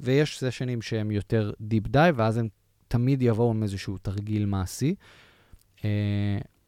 ויש 0.00 0.38
sessions 0.38 0.82
שהם 0.82 1.10
יותר 1.10 1.52
deep 1.60 1.86
dive, 1.86 2.14
ואז 2.18 2.36
הם 2.36 2.48
תמיד 2.88 3.22
יבואו 3.22 3.50
עם 3.50 3.62
איזשהו 3.62 3.98
תרגיל 3.98 4.46
מעשי. 4.46 4.94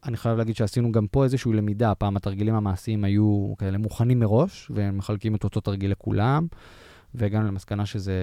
אני 0.05 0.17
חייב 0.17 0.37
להגיד 0.37 0.55
שעשינו 0.55 0.91
גם 0.91 1.07
פה 1.07 1.23
איזושהי 1.23 1.53
למידה. 1.53 1.95
פעם 1.95 2.17
התרגילים 2.17 2.55
המעשיים 2.55 3.03
היו 3.03 3.53
כאלה 3.57 3.77
מוכנים 3.77 4.19
מראש, 4.19 4.71
והם 4.75 4.97
מחלקים 4.97 5.35
את 5.35 5.43
אותו 5.43 5.61
תרגיל 5.61 5.91
לכולם, 5.91 6.47
והגענו 7.13 7.47
למסקנה 7.47 7.85
שזה 7.85 8.13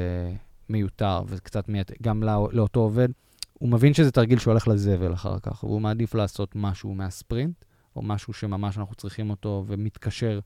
מיותר, 0.68 1.22
וקצת 1.28 1.68
מיית... 1.68 2.02
גם 2.02 2.22
לא, 2.22 2.48
לאותו 2.52 2.80
עובד, 2.80 3.08
הוא 3.52 3.68
מבין 3.68 3.94
שזה 3.94 4.10
תרגיל 4.10 4.38
שהולך 4.38 4.68
לזבל 4.68 5.12
אחר 5.12 5.38
כך, 5.38 5.64
והוא 5.64 5.80
מעדיף 5.80 6.14
לעשות 6.14 6.52
משהו 6.54 6.94
מהספרינט, 6.94 7.64
או 7.96 8.02
משהו 8.02 8.32
שממש 8.32 8.78
אנחנו 8.78 8.94
צריכים 8.94 9.30
אותו 9.30 9.64
ומתקשר 9.66 10.40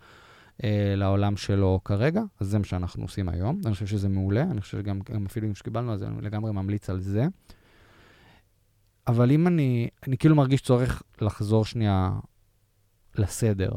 אה, 0.64 0.94
לעולם 0.96 1.36
שלו 1.36 1.80
כרגע, 1.84 2.22
אז 2.40 2.46
זה 2.46 2.58
מה 2.58 2.64
שאנחנו 2.64 3.04
עושים 3.04 3.28
היום. 3.28 3.60
אני 3.64 3.74
חושב 3.74 3.86
שזה 3.86 4.08
מעולה, 4.08 4.42
אני 4.42 4.60
חושב 4.60 4.78
שגם 4.78 5.00
אפילו 5.26 5.48
אם 5.48 5.54
שקיבלנו, 5.54 5.92
אז 5.92 6.02
אני 6.02 6.22
לגמרי 6.22 6.52
ממליץ 6.52 6.90
על 6.90 7.00
זה. 7.00 7.26
אבל 9.06 9.30
אם 9.30 9.46
אני, 9.46 9.88
אני 10.06 10.18
כאילו 10.18 10.36
מרגיש 10.36 10.60
צורך 10.60 11.02
לחזור 11.20 11.64
שנייה 11.64 12.10
לסדר, 13.14 13.70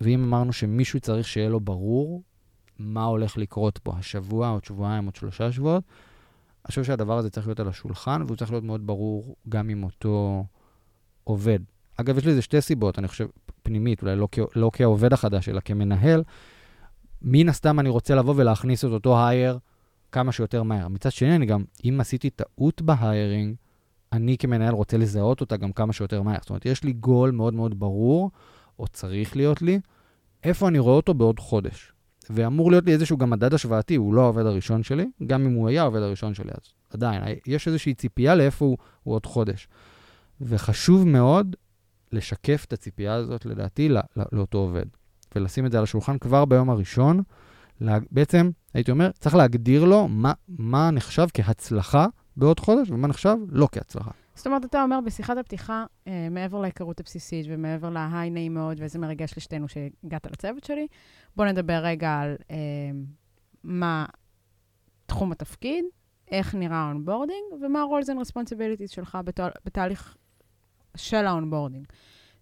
ואם 0.00 0.24
אמרנו 0.24 0.52
שמישהו 0.52 1.00
צריך 1.00 1.28
שיהיה 1.28 1.48
לו 1.48 1.60
ברור 1.60 2.22
מה 2.78 3.04
הולך 3.04 3.36
לקרות 3.36 3.78
פה, 3.78 3.92
השבוע, 3.98 4.48
עוד 4.48 4.64
שבועיים, 4.64 5.04
עוד 5.04 5.14
שלושה 5.14 5.52
שבועות, 5.52 5.84
אני 6.64 6.70
חושב 6.70 6.84
שהדבר 6.84 7.18
הזה 7.18 7.30
צריך 7.30 7.46
להיות 7.46 7.60
על 7.60 7.68
השולחן, 7.68 8.22
והוא 8.26 8.36
צריך 8.36 8.50
להיות 8.50 8.64
מאוד 8.64 8.86
ברור 8.86 9.36
גם 9.48 9.68
עם 9.68 9.84
אותו 9.84 10.44
עובד. 11.24 11.58
אגב, 11.96 12.18
יש 12.18 12.26
לזה 12.26 12.42
שתי 12.42 12.60
סיבות, 12.60 12.98
אני 12.98 13.08
חושב, 13.08 13.26
פנימית, 13.62 14.02
אולי 14.02 14.16
לא, 14.16 14.28
לא 14.56 14.70
כעובד 14.72 15.12
החדש, 15.12 15.48
אלא 15.48 15.60
כמנהל. 15.60 16.22
מן 17.22 17.48
הסתם 17.48 17.80
אני 17.80 17.88
רוצה 17.88 18.14
לבוא 18.14 18.34
ולהכניס 18.36 18.84
את 18.84 18.90
אותו 18.90 19.26
הייר 19.26 19.58
כמה 20.12 20.32
שיותר 20.32 20.62
מהר. 20.62 20.88
מצד 20.88 21.12
שני, 21.12 21.36
אני 21.36 21.46
גם, 21.46 21.64
אם 21.84 22.00
עשיתי 22.00 22.30
טעות 22.30 22.82
בהיירינג, 22.82 23.54
אני 24.12 24.38
כמנהל 24.38 24.74
רוצה 24.74 24.96
לזהות 24.96 25.40
אותה 25.40 25.56
גם 25.56 25.72
כמה 25.72 25.92
שיותר 25.92 26.22
מהר. 26.22 26.38
זאת 26.40 26.50
אומרת, 26.50 26.66
יש 26.66 26.84
לי 26.84 26.92
גול 26.92 27.30
מאוד 27.30 27.54
מאוד 27.54 27.80
ברור, 27.80 28.30
או 28.78 28.88
צריך 28.88 29.36
להיות 29.36 29.62
לי, 29.62 29.80
איפה 30.44 30.68
אני 30.68 30.78
רואה 30.78 30.94
אותו 30.94 31.14
בעוד 31.14 31.40
חודש. 31.40 31.92
ואמור 32.30 32.70
להיות 32.70 32.86
לי 32.86 32.92
איזשהו 32.92 33.18
גם 33.18 33.30
מדד 33.30 33.54
השוואתי, 33.54 33.94
הוא 33.94 34.14
לא 34.14 34.22
העובד 34.22 34.46
הראשון 34.46 34.82
שלי, 34.82 35.06
גם 35.26 35.46
אם 35.46 35.52
הוא 35.52 35.68
היה 35.68 35.82
העובד 35.82 36.02
הראשון 36.02 36.34
שלי, 36.34 36.50
אז 36.50 36.72
עדיין, 36.90 37.22
יש 37.46 37.68
איזושהי 37.68 37.94
ציפייה 37.94 38.34
לאיפה 38.34 38.64
הוא, 38.64 38.76
הוא 39.02 39.14
עוד 39.14 39.26
חודש. 39.26 39.68
וחשוב 40.40 41.06
מאוד 41.06 41.56
לשקף 42.12 42.64
את 42.68 42.72
הציפייה 42.72 43.14
הזאת, 43.14 43.46
לדעתי, 43.46 43.88
לא, 43.88 44.00
לא, 44.16 44.24
לאותו 44.32 44.58
עובד. 44.58 44.84
ולשים 45.36 45.66
את 45.66 45.72
זה 45.72 45.78
על 45.78 45.84
השולחן 45.84 46.18
כבר 46.18 46.44
ביום 46.44 46.70
הראשון. 46.70 47.22
לה, 47.80 47.98
בעצם, 48.10 48.50
הייתי 48.74 48.90
אומר, 48.90 49.10
צריך 49.18 49.34
להגדיר 49.34 49.84
לו 49.84 50.08
מה, 50.08 50.32
מה 50.48 50.90
נחשב 50.90 51.26
כהצלחה 51.34 52.06
בעוד 52.36 52.60
חודש 52.60 52.90
ומה 52.90 53.08
נחשב 53.08 53.36
לא 53.48 53.68
כהצלחה. 53.72 54.10
זאת 54.34 54.46
אומרת, 54.46 54.64
אתה 54.64 54.82
אומר 54.82 54.98
בשיחת 55.04 55.36
הפתיחה, 55.36 55.84
אה, 56.06 56.28
מעבר 56.30 56.60
להיכרות 56.60 57.00
הבסיסית 57.00 57.46
ומעבר 57.48 57.90
להיי 57.90 58.30
נעים 58.30 58.54
מאוד, 58.54 58.80
ואיזה 58.80 58.98
מרגש 58.98 59.36
לשתינו 59.36 59.66
שהגעת 59.68 60.26
לצוות 60.26 60.64
שלי, 60.64 60.86
בוא 61.36 61.44
נדבר 61.44 61.80
רגע 61.84 62.10
על 62.10 62.36
אה, 62.50 62.56
מה 63.64 64.06
תחום 65.06 65.32
התפקיד, 65.32 65.84
איך 66.30 66.54
נראה 66.54 66.76
ה-onboarding, 66.76 67.62
ומה 67.62 67.82
ה-roles 67.82 68.06
and 68.06 68.28
responsibilities 68.28 68.94
שלך 68.94 69.18
בת, 69.24 69.40
בתהליך 69.64 70.16
של 70.96 71.26
ה-onboarding. 71.26 71.86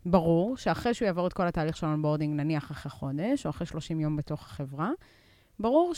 ברור 0.07 0.57
שאחרי 0.57 0.95
שהוא 0.95 1.07
יעבור 1.07 1.27
את 1.27 1.33
כל 1.33 1.47
התהליך 1.47 1.77
של 1.77 1.87
ה-onboarding, 1.87 2.41
נניח 2.41 2.71
אחרי 2.71 2.91
חודש, 2.91 3.47
או 3.47 3.51
אחרי 3.51 3.67
30 3.67 4.01
יום 4.01 4.17
בתוך 4.17 4.43
החברה, 4.43 4.91
ברור 5.61 5.95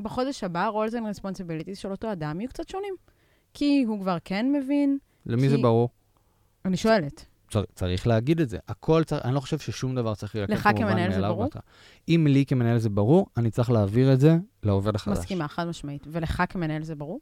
שבחודש 0.00 0.44
הבא, 0.44 0.70
roles 0.70 0.92
and 0.92 1.16
responsibilities 1.16 1.74
של 1.74 1.90
אותו 1.90 2.12
אדם 2.12 2.40
יהיו 2.40 2.48
קצת 2.48 2.68
שונים. 2.68 2.94
כי 3.54 3.84
הוא 3.86 4.00
כבר 4.00 4.16
כן 4.24 4.52
מבין. 4.52 4.98
למי 5.26 5.42
כי... 5.42 5.48
זה 5.48 5.56
ברור? 5.56 5.88
אני 6.64 6.76
שואלת. 6.76 7.26
צר, 7.50 7.62
צריך 7.74 8.06
להגיד 8.06 8.40
את 8.40 8.48
זה. 8.48 8.58
הכל 8.68 9.04
צריך, 9.04 9.24
אני 9.24 9.34
לא 9.34 9.40
חושב 9.40 9.58
ששום 9.58 9.94
דבר 9.94 10.14
צריך 10.14 10.34
להילקח 10.34 10.66
לך 10.66 10.68
כמנהל 10.76 11.12
זה 11.12 11.20
ברור? 11.20 11.42
ואתה. 11.42 11.58
אם 12.08 12.26
לי 12.28 12.44
כמנהל 12.46 12.78
זה 12.78 12.90
ברור, 12.90 13.26
אני 13.36 13.50
צריך 13.50 13.70
להעביר 13.70 14.12
את 14.12 14.20
זה 14.20 14.36
לעובד 14.62 14.94
החדש. 14.94 15.18
מסכימה, 15.18 15.48
חד 15.48 15.64
משמעית. 15.64 16.06
ולך 16.10 16.42
כמנהל 16.48 16.82
זה 16.82 16.94
ברור? 16.94 17.20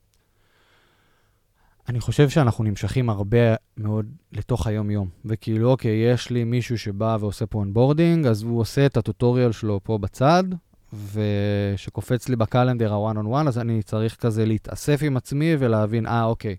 אני 1.89 2.01
חושב 2.01 2.29
שאנחנו 2.29 2.65
נמשכים 2.65 3.11
הרבה 3.11 3.55
מאוד 3.77 4.07
לתוך 4.33 4.67
היום-יום. 4.67 5.09
וכאילו, 5.25 5.71
אוקיי, 5.71 6.13
יש 6.13 6.31
לי 6.31 6.45
מישהו 6.45 6.79
שבא 6.79 7.17
ועושה 7.21 7.47
פה 7.47 7.59
onboarding, 7.59 8.27
אז 8.27 8.43
הוא 8.43 8.61
עושה 8.61 8.87
את 8.87 8.97
הטוטוריאל 8.97 9.53
שלו 9.53 9.81
פה 9.83 9.99
בצד, 9.99 10.45
וכשקופץ 10.93 12.29
לי 12.29 12.37
ב-calendar 12.37 12.93
ה-one 12.93 13.17
on 13.17 13.27
one, 13.27 13.49
אז 13.49 13.59
אני 13.59 13.83
צריך 13.83 14.17
כזה 14.17 14.47
להתאסף 14.47 15.01
עם 15.03 15.17
עצמי 15.17 15.57
ולהבין, 15.59 16.07
אה, 16.07 16.25
אוקיי, 16.25 16.57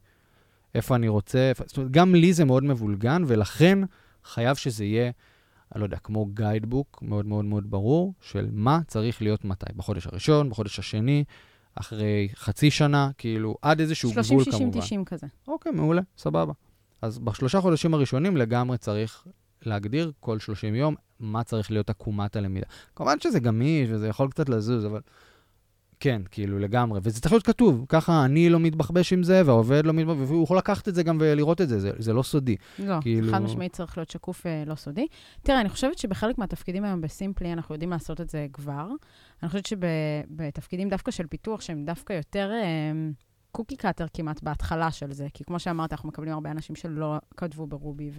איפה 0.76 0.96
אני 0.96 1.08
רוצה, 1.08 1.50
איפה... 1.50 1.64
זאת 1.68 1.78
אומרת, 1.78 1.92
גם 1.92 2.16
לי 2.16 2.34
זה 2.34 2.46
מאוד 2.46 2.64
מבולגן, 2.64 3.24
ולכן 3.28 3.80
חייב 4.24 4.56
שזה 4.56 4.86
יהיה, 4.86 5.12
אני 5.76 5.80
לא 5.82 5.86
יודע, 5.86 5.98
כמו 5.98 6.26
guidebook 6.26 7.00
מאוד 7.02 7.26
מאוד 7.26 7.46
מאוד 7.46 7.72
ברור, 7.72 8.14
של 8.22 8.48
מה 8.52 8.80
צריך 8.88 9.22
להיות 9.22 9.46
מתי, 9.46 9.66
בחודש 9.76 10.08
הראשון, 10.08 10.50
בחודש 10.50 10.80
השני, 10.80 11.24
אחרי 11.76 12.30
חצי 12.36 12.72
שנה, 12.72 13.10
כאילו, 13.18 13.58
עד 13.62 13.80
איזשהו 13.80 14.10
30, 14.12 14.38
גבול 14.38 14.44
30, 14.44 14.60
כמובן. 14.60 14.82
30, 14.82 14.82
60, 14.82 15.04
90 15.04 15.06
כזה. 15.06 15.28
אוקיי, 15.48 15.72
מעולה, 15.72 16.02
סבבה. 16.18 16.54
אז 17.02 17.20
בשלושה 17.20 17.62
חודשים 17.62 17.94
הראשונים 17.94 18.38
לגמרי 18.38 18.78
צריך 18.78 19.28
להגדיר 19.66 20.12
כל 20.20 20.40
30 20.40 20.76
יום 20.76 20.96
מה 21.20 21.44
צריך 21.44 21.72
להיות 21.72 21.90
עקומת 21.90 22.36
הלמידה. 22.36 22.66
כמובן 22.96 23.20
שזה 23.20 23.40
גמיש 23.40 23.90
וזה 23.92 24.08
יכול 24.08 24.30
קצת 24.30 24.50
לזוז, 24.50 24.86
אבל 24.86 25.02
כן, 26.00 26.22
כאילו 26.32 26.60
לגמרי. 26.60 27.00
וזה 27.04 27.22
צריך 27.22 27.34
להיות 27.34 27.46
כתוב, 27.46 27.86
ככה 27.90 28.26
אני 28.26 28.50
לא 28.50 28.60
מתבחבש 28.60 29.14
עם 29.14 29.24
זה, 29.24 29.42
והעובד 29.46 29.86
לא 29.86 29.94
מתבחבש, 29.94 30.30
והוא 30.30 30.44
יכול 30.44 30.58
לקחת 30.58 30.88
את 30.88 30.96
זה 30.96 31.04
גם 31.04 31.18
ולראות 31.22 31.62
את 31.62 31.70
זה, 31.70 31.80
זה, 31.80 31.92
זה 31.98 32.14
לא 32.14 32.24
סודי. 32.24 32.56
לא, 32.80 32.96
כאילו... 33.02 33.32
חד 33.32 33.42
משמעית 33.42 33.74
צריך 33.74 33.98
להיות 33.98 34.10
שקוף 34.10 34.46
ולא 34.46 34.76
סודי. 34.76 35.08
תראה, 35.44 35.62
אני 35.62 35.70
חושבת 35.70 35.98
שבחלק 35.98 36.38
מהתפקידים 36.38 36.84
היום 36.84 37.02
בסימפלי 37.02 37.54
אנחנו 37.54 37.76
יודעים 37.76 37.92
לעשות 37.92 38.22
את 38.22 38.30
זה 38.30 38.48
כבר. 38.54 38.88
אני 39.44 39.50
חושבת 39.50 39.66
שבתפקידים 39.66 40.90
דווקא 40.90 41.12
של 41.12 41.28
פיתוח, 41.28 41.62
שהם 41.62 41.86
דווקא 41.86 42.14
יותר... 42.14 42.52
אה, 42.52 42.92
קוקי 43.58 43.76
קאטר 43.76 44.06
כמעט 44.14 44.44
בהתחלה 44.44 44.92
של 44.92 45.14
זה, 45.14 45.28
כי 45.34 45.44
כמו 45.44 45.60
שאמרת, 45.60 45.92
אנחנו 45.92 46.10
מקבלים 46.10 46.34
הרבה 46.34 46.52
אנשים 46.52 46.76
שלא 46.76 47.18
כתבו 47.38 47.68
ברובי, 47.68 48.12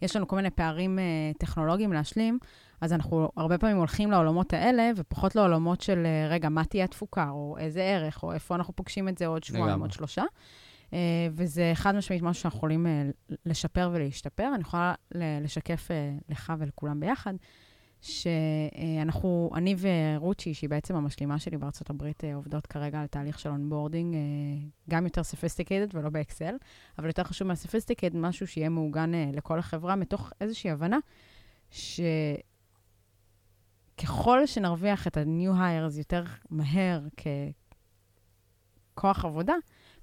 ויש 0.00 0.16
לנו 0.16 0.28
כל 0.28 0.36
מיני 0.36 0.50
פערים 0.50 0.98
uh, 0.98 1.38
טכנולוגיים 1.38 1.92
להשלים, 1.92 2.38
אז 2.80 2.92
אנחנו 2.92 3.28
הרבה 3.36 3.58
פעמים 3.58 3.76
הולכים 3.76 4.10
לעולמות 4.10 4.52
האלה, 4.52 4.90
ופחות 4.96 5.36
לעולמות 5.36 5.80
של, 5.80 6.04
uh, 6.04 6.32
רגע, 6.32 6.48
מה 6.48 6.64
תהיה 6.64 6.84
התפוקה, 6.84 7.30
או 7.30 7.56
איזה 7.58 7.82
ערך, 7.82 8.22
או 8.22 8.32
איפה 8.32 8.54
אנחנו 8.54 8.76
פוגשים 8.76 9.08
את 9.08 9.18
זה 9.18 9.26
עוד 9.26 9.44
שבועיים, 9.44 9.80
עוד 9.80 9.90
שלושה. 9.90 10.24
Uh, 10.90 10.92
וזה 11.32 11.72
חד 11.74 11.94
משמעית 11.94 12.22
משהו 12.22 12.42
שאנחנו 12.42 12.56
יכולים 12.56 12.86
uh, 12.86 13.34
לשפר 13.46 13.90
ולהשתפר. 13.92 14.50
אני 14.54 14.60
יכולה 14.60 14.94
לשקף 15.14 15.88
uh, 15.88 16.32
לך 16.32 16.52
ולכולם 16.58 17.00
ביחד. 17.00 17.34
שאנחנו, 18.00 19.50
אני 19.54 19.74
ורוצ'י, 19.78 20.54
שהיא 20.54 20.70
בעצם 20.70 20.96
המשלימה 20.96 21.38
שלי 21.38 21.56
בארצות 21.56 21.90
הברית, 21.90 22.24
אה, 22.24 22.34
עובדות 22.34 22.66
כרגע 22.66 23.00
על 23.00 23.06
תהליך 23.06 23.38
של 23.38 23.48
onboarding, 23.48 24.14
אה, 24.14 24.20
גם 24.90 25.04
יותר 25.04 25.22
sophisticated 25.22 25.94
ולא 25.94 26.10
באקסל, 26.10 26.54
אבל 26.98 27.06
יותר 27.06 27.24
חשוב 27.24 27.48
מה-sophisticated, 27.48 28.16
משהו 28.16 28.46
שיהיה 28.46 28.68
מעוגן 28.68 29.14
אה, 29.14 29.30
לכל 29.34 29.58
החברה, 29.58 29.96
מתוך 29.96 30.32
איזושהי 30.40 30.70
הבנה 30.70 30.98
שככל 33.96 34.46
שנרוויח 34.46 35.06
את 35.06 35.16
ה-new 35.16 35.52
hires 35.52 35.98
יותר 35.98 36.24
מהר 36.50 37.00
ככוח 38.94 39.24
עבודה, 39.24 39.54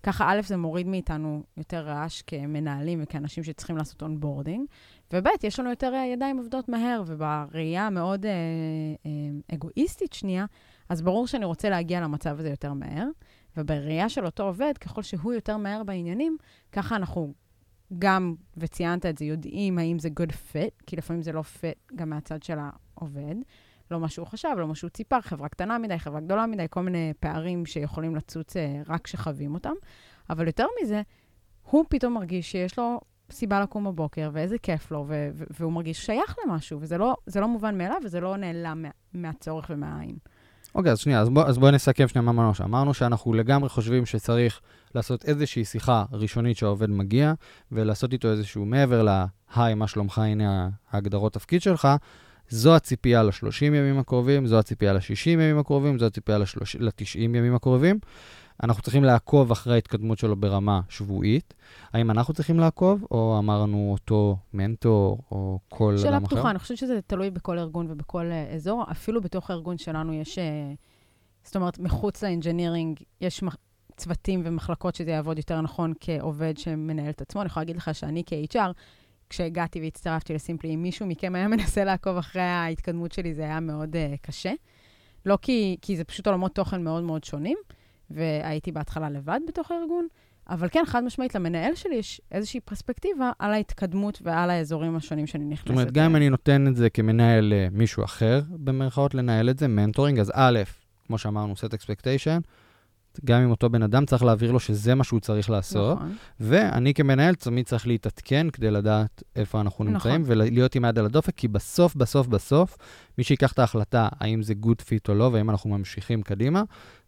ככה 0.04 0.32
א', 0.32 0.42
זה 0.42 0.58
מוריד 0.58 0.88
מאיתנו 0.88 1.44
יותר 1.58 1.86
רעש 1.88 2.22
כמנהלים 2.22 3.00
וכאנשים 3.04 3.44
שצריכים 3.44 3.78
לעשות 3.78 4.02
onboarding, 4.02 4.68
וב', 5.16 5.28
יש 5.44 5.60
לנו 5.60 5.70
יותר 5.70 5.94
אה, 5.94 6.06
ידיים 6.06 6.38
עובדות 6.38 6.70
מהר, 6.70 7.04
ובראייה 7.08 7.88
המאוד 7.88 8.26
אה, 8.26 8.32
אה, 9.06 9.12
אגואיסטית 9.56 10.14
שנייה, 10.14 10.46
אז 10.90 11.02
ברור 11.02 11.28
שאני 11.28 11.46
רוצה 11.46 11.70
להגיע 11.70 12.02
למצב 12.02 12.40
הזה 12.40 12.50
יותר 12.50 12.74
מהר, 12.74 13.08
ובראייה 13.58 14.10
של 14.10 14.26
אותו 14.26 14.44
עובד, 14.44 14.78
ככל 14.78 15.02
שהוא 15.02 15.34
יותר 15.34 15.58
מהר 15.58 15.84
בעניינים, 15.84 16.38
ככה 16.72 16.96
אנחנו 16.96 17.34
גם, 18.00 18.36
וציינת 18.58 19.06
את 19.06 19.18
זה, 19.18 19.26
יודעים 19.26 19.80
האם 19.80 20.00
זה 20.00 20.10
good 20.20 20.32
fit, 20.32 20.84
כי 20.88 20.96
לפעמים 20.96 21.22
זה 21.22 21.32
לא 21.32 21.42
fit 21.42 21.96
גם 21.96 22.10
מהצד 22.10 22.44
של 22.44 22.58
העובד. 22.60 23.36
לא 23.92 24.00
מה 24.00 24.10
שהוא 24.10 24.28
חשב, 24.28 24.50
לא 24.58 24.68
מה 24.68 24.76
שהוא 24.76 24.90
ציפה, 24.90 25.22
חברה 25.22 25.50
קטנה 25.50 25.78
מדי, 25.78 26.00
חברה 26.00 26.20
גדולה 26.20 26.46
מדי, 26.46 26.66
כל 26.70 26.82
מיני 26.82 27.14
פערים 27.20 27.66
שיכולים 27.66 28.16
לצוץ 28.16 28.58
אה, 28.58 28.82
רק 28.88 29.02
כשחווים 29.02 29.54
אותם. 29.54 29.74
אבל 30.30 30.48
יותר 30.48 30.66
מזה, 30.82 31.02
הוא 31.64 31.86
פתאום 31.90 32.14
מרגיש 32.14 32.52
שיש 32.52 32.80
לו 32.80 33.02
סיבה 33.32 33.62
לקום 33.62 33.84
בבוקר, 33.84 34.30
ואיזה 34.34 34.58
כיף 34.58 34.92
לו, 34.92 35.06
ו- 35.08 35.30
והוא 35.60 35.74
מרגיש 35.74 36.06
שייך 36.06 36.36
למשהו, 36.46 36.82
וזה 36.82 36.98
לא, 36.98 37.16
לא 37.36 37.48
מובן 37.48 37.78
מאליו, 37.78 37.98
וזה 38.04 38.20
לא 38.20 38.38
נעלם 38.38 38.82
מה- 38.82 38.90
מהצורך 39.14 39.66
ומהעין. 39.70 40.16
אוקיי, 40.76 40.90
okay, 40.90 40.94
אז 40.94 41.00
שנייה, 41.00 41.20
אז, 41.22 41.30
בוא, 41.30 41.44
אז 41.44 41.58
בואי 41.58 41.72
נסכם 41.72 42.08
שנייה 42.08 42.24
מה 42.24 42.32
אמרנו 42.32 42.54
שם. 42.54 42.64
אמרנו 42.64 42.94
שאנחנו 42.94 43.34
לגמרי 43.34 43.70
חושבים 43.70 44.06
שצריך 44.06 44.60
לעשות 44.96 45.26
איזושהי 45.26 45.66
שיחה 45.66 46.06
ראשונית 46.12 46.58
שהעובד 46.58 46.90
מגיע, 46.90 47.34
ולעשות 47.72 48.14
איתו 48.14 48.32
איזשהו 48.32 48.66
מעבר 48.66 49.04
ל-היי, 49.04 49.74
מה 49.74 49.88
שלומך, 49.88 50.20
הנה 50.20 50.70
ההגדרות 50.92 51.34
תפקיד 51.34 51.62
שלך, 51.62 51.88
זו 52.50 52.76
הציפייה 52.76 53.24
ל-30 53.24 53.66
ימים 53.66 54.00
הקרובים, 54.00 54.48
זו 54.48 54.60
הציפייה 54.60 54.94
ל-60 54.94 55.30
ימים 55.30 55.60
הקרובים, 55.60 56.00
זו 56.00 56.06
הציפייה 56.06 56.38
ל-90 56.38 57.20
ימים 57.20 57.56
הקרובים. 57.56 58.00
אנחנו 58.64 58.84
צריכים 58.84 59.04
לעקוב 59.04 59.52
אחרי 59.52 59.74
ההתקדמות 59.74 60.18
שלו 60.18 60.36
ברמה 60.36 60.82
שבועית. 60.90 61.54
האם 61.94 62.12
אנחנו 62.12 62.34
צריכים 62.34 62.60
לעקוב, 62.60 63.06
או 63.12 63.36
אמרנו 63.40 63.90
אותו 63.92 64.38
מנטור, 64.54 65.18
או 65.32 65.60
כל 65.70 65.84
אדם 65.84 65.96
אחר? 65.96 66.04
שאלה 66.04 66.20
פתוחה, 66.20 66.50
אני 66.50 66.60
חושבת 66.60 66.78
שזה 66.78 67.00
תלוי 67.08 67.30
בכל 67.30 67.60
ארגון 67.60 67.92
ובכל 67.92 68.26
אה, 68.26 68.56
אזור. 68.56 68.84
אפילו 68.92 69.22
בתוך 69.22 69.52
הארגון 69.52 69.78
שלנו 69.78 70.14
יש, 70.14 70.38
אה, 70.38 70.42
זאת 71.44 71.56
אומרת, 71.56 71.80
מחוץ 71.80 72.24
לאינג'ינירינג, 72.24 73.00
יש 73.22 73.44
צוותים 73.98 74.42
ומחלקות 74.46 74.96
שזה 74.96 75.12
יעבוד 75.12 75.38
יותר 75.38 75.62
נכון 75.62 75.94
כעובד 76.00 76.58
שמנהל 76.58 77.10
את 77.10 77.22
עצמו. 77.22 77.42
אני 77.42 77.48
יכולה 77.48 77.62
להגיד 77.62 77.78
לך 77.78 77.90
שאני 77.94 78.24
כ-HR, 78.26 78.72
כשהגעתי 79.30 79.82
והצטרפתי 79.82 80.34
לסימפלי, 80.34 80.74
אם 80.74 80.82
מישהו 80.82 81.06
מכם 81.08 81.36
היה 81.36 81.48
מנסה 81.58 81.84
לעקוב 81.84 82.18
אחרי 82.18 82.42
ההתקדמות 82.42 83.12
שלי, 83.12 83.34
זה 83.34 83.42
היה 83.42 83.60
מאוד 83.60 83.96
אה, 83.96 84.18
קשה. 84.22 84.54
לא 85.26 85.38
כי, 85.42 85.78
כי 85.82 85.98
זה 85.98 86.04
פשוט 86.04 86.28
עולמות 86.28 86.56
תוכן 86.56 86.84
מאוד 86.84 87.04
מאוד 87.04 87.24
שונים, 87.24 87.58
והייתי 88.12 88.72
בהתחלה 88.72 89.10
לבד 89.10 89.40
בתוך 89.48 89.72
הארגון, 89.72 90.08
אבל 90.50 90.68
כן, 90.72 90.84
חד 90.86 91.04
משמעית, 91.04 91.36
למנהל 91.36 91.76
שלי 91.76 91.96
יש 91.96 92.22
איזושהי 92.32 92.60
פרספקטיבה 92.60 93.32
על 93.40 93.52
ההתקדמות 93.52 94.20
ועל 94.24 94.50
האזורים 94.50 94.96
השונים 94.96 95.28
שאני 95.28 95.46
נכנסת. 95.46 95.68
זאת 95.68 95.70
אומרת, 95.70 95.92
גם 95.92 96.06
אם 96.06 96.16
אני 96.16 96.30
נותן 96.30 96.68
את 96.68 96.76
זה 96.76 96.90
כמנהל 96.90 97.54
למישהו 97.54 98.04
אחר, 98.04 98.42
במרכאות 98.50 99.14
לנהל 99.14 99.50
את 99.50 99.60
זה, 99.60 99.68
מנטורינג, 99.68 100.20
אז 100.20 100.32
א', 100.36 100.60
כמו 101.08 101.18
שאמרנו, 101.18 101.54
set 101.54 101.74
expectation, 101.74 102.42
גם 103.26 103.42
עם 103.42 103.52
אותו 103.52 103.70
בן 103.70 103.84
אדם, 103.84 104.06
צריך 104.06 104.24
להעביר 104.24 104.52
לו 104.52 104.60
שזה 104.60 104.96
מה 104.96 105.04
שהוא 105.04 105.20
צריך 105.20 105.50
לעשות. 105.50 105.98
נכון. 105.98 106.16
ואני 106.40 106.94
כמנהל 106.94 107.36
תמיד 107.36 107.66
צריך 107.66 107.88
להתעדכן 107.88 108.50
כדי 108.50 108.72
לדעת 108.72 109.24
איפה 109.36 109.62
אנחנו 109.62 109.84
נכון. 109.84 109.94
נמצאים, 109.94 110.24
ולהיות 110.26 110.76
עם 110.76 110.86
היד 110.86 111.00
על 111.00 111.06
הדופק, 111.06 111.36
כי 111.36 111.48
בסוף, 111.48 111.96
בסוף, 111.96 112.28
בסוף, 112.28 112.78
מי 113.18 113.24
שיקח 113.24 113.52
את 113.52 113.60
ההחלטה 113.60 114.10
האם 114.20 114.44
זה 114.44 114.54
good 114.64 114.82
fit 114.82 115.10
או 115.10 115.14
לא, 115.14 115.30
והאם 115.34 115.50
אנחנו 115.50 115.70
ממשיכים 115.70 116.22
קדימה, 116.22 116.64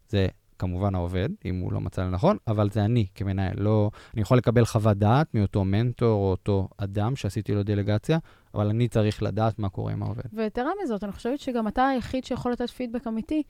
זה 0.08 0.26
כמובן 0.58 0.94
העובד, 0.94 1.28
אם 1.44 1.60
הוא 1.60 1.72
לא 1.72 1.80
מצא 1.80 2.02
לנכון, 2.02 2.36
אבל 2.46 2.70
זה 2.70 2.84
אני 2.84 3.06
כמנהל. 3.14 3.54
לא, 3.56 3.90
אני 4.14 4.22
יכול 4.22 4.36
לקבל 4.36 4.64
חוות 4.64 4.96
דעת 4.96 5.34
מאותו 5.34 5.64
מנטור 5.64 6.08
או 6.08 6.30
אותו 6.30 6.68
אדם 6.78 7.16
שעשיתי 7.16 7.54
לו 7.54 7.62
דלגציה, 7.62 8.18
אבל 8.54 8.68
אני 8.68 8.88
צריך 8.88 9.22
לדעת 9.22 9.58
מה 9.58 9.68
קורה 9.68 9.92
עם 9.92 10.02
העובד. 10.02 10.22
ויתרה 10.32 10.70
מזאת, 10.82 11.04
אני 11.04 11.12
חושבת 11.12 11.40
שגם 11.40 11.68
אתה 11.68 11.86
היחיד 11.86 12.24
שיכול 12.24 12.52
לתת 12.52 12.70
פידבק 12.70 13.06
אמיתי. 13.06 13.42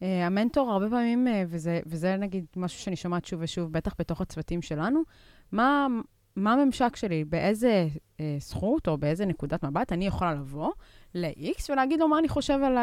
Uh, 0.00 0.04
המנטור 0.04 0.70
הרבה 0.70 0.90
פעמים, 0.90 1.26
uh, 1.26 1.30
וזה, 1.48 1.80
וזה 1.86 2.16
נגיד 2.16 2.44
משהו 2.56 2.80
שאני 2.80 2.96
שומעת 2.96 3.24
שוב 3.24 3.40
ושוב, 3.42 3.72
בטח 3.72 3.94
בתוך 3.98 4.20
הצוותים 4.20 4.62
שלנו, 4.62 5.02
מה, 5.52 5.86
מה 6.36 6.52
הממשק 6.52 6.96
שלי, 6.96 7.24
באיזה 7.24 7.88
uh, 7.92 8.20
זכות 8.38 8.88
או 8.88 8.98
באיזה 8.98 9.26
נקודת 9.26 9.64
מבט 9.64 9.92
אני 9.92 10.06
יכולה 10.06 10.34
לבוא 10.34 10.72
ל-X 11.14 11.72
ולהגיד 11.72 12.00
לו 12.00 12.08
מה 12.08 12.18
אני 12.18 12.28
חושב 12.28 12.58
על 12.64 12.78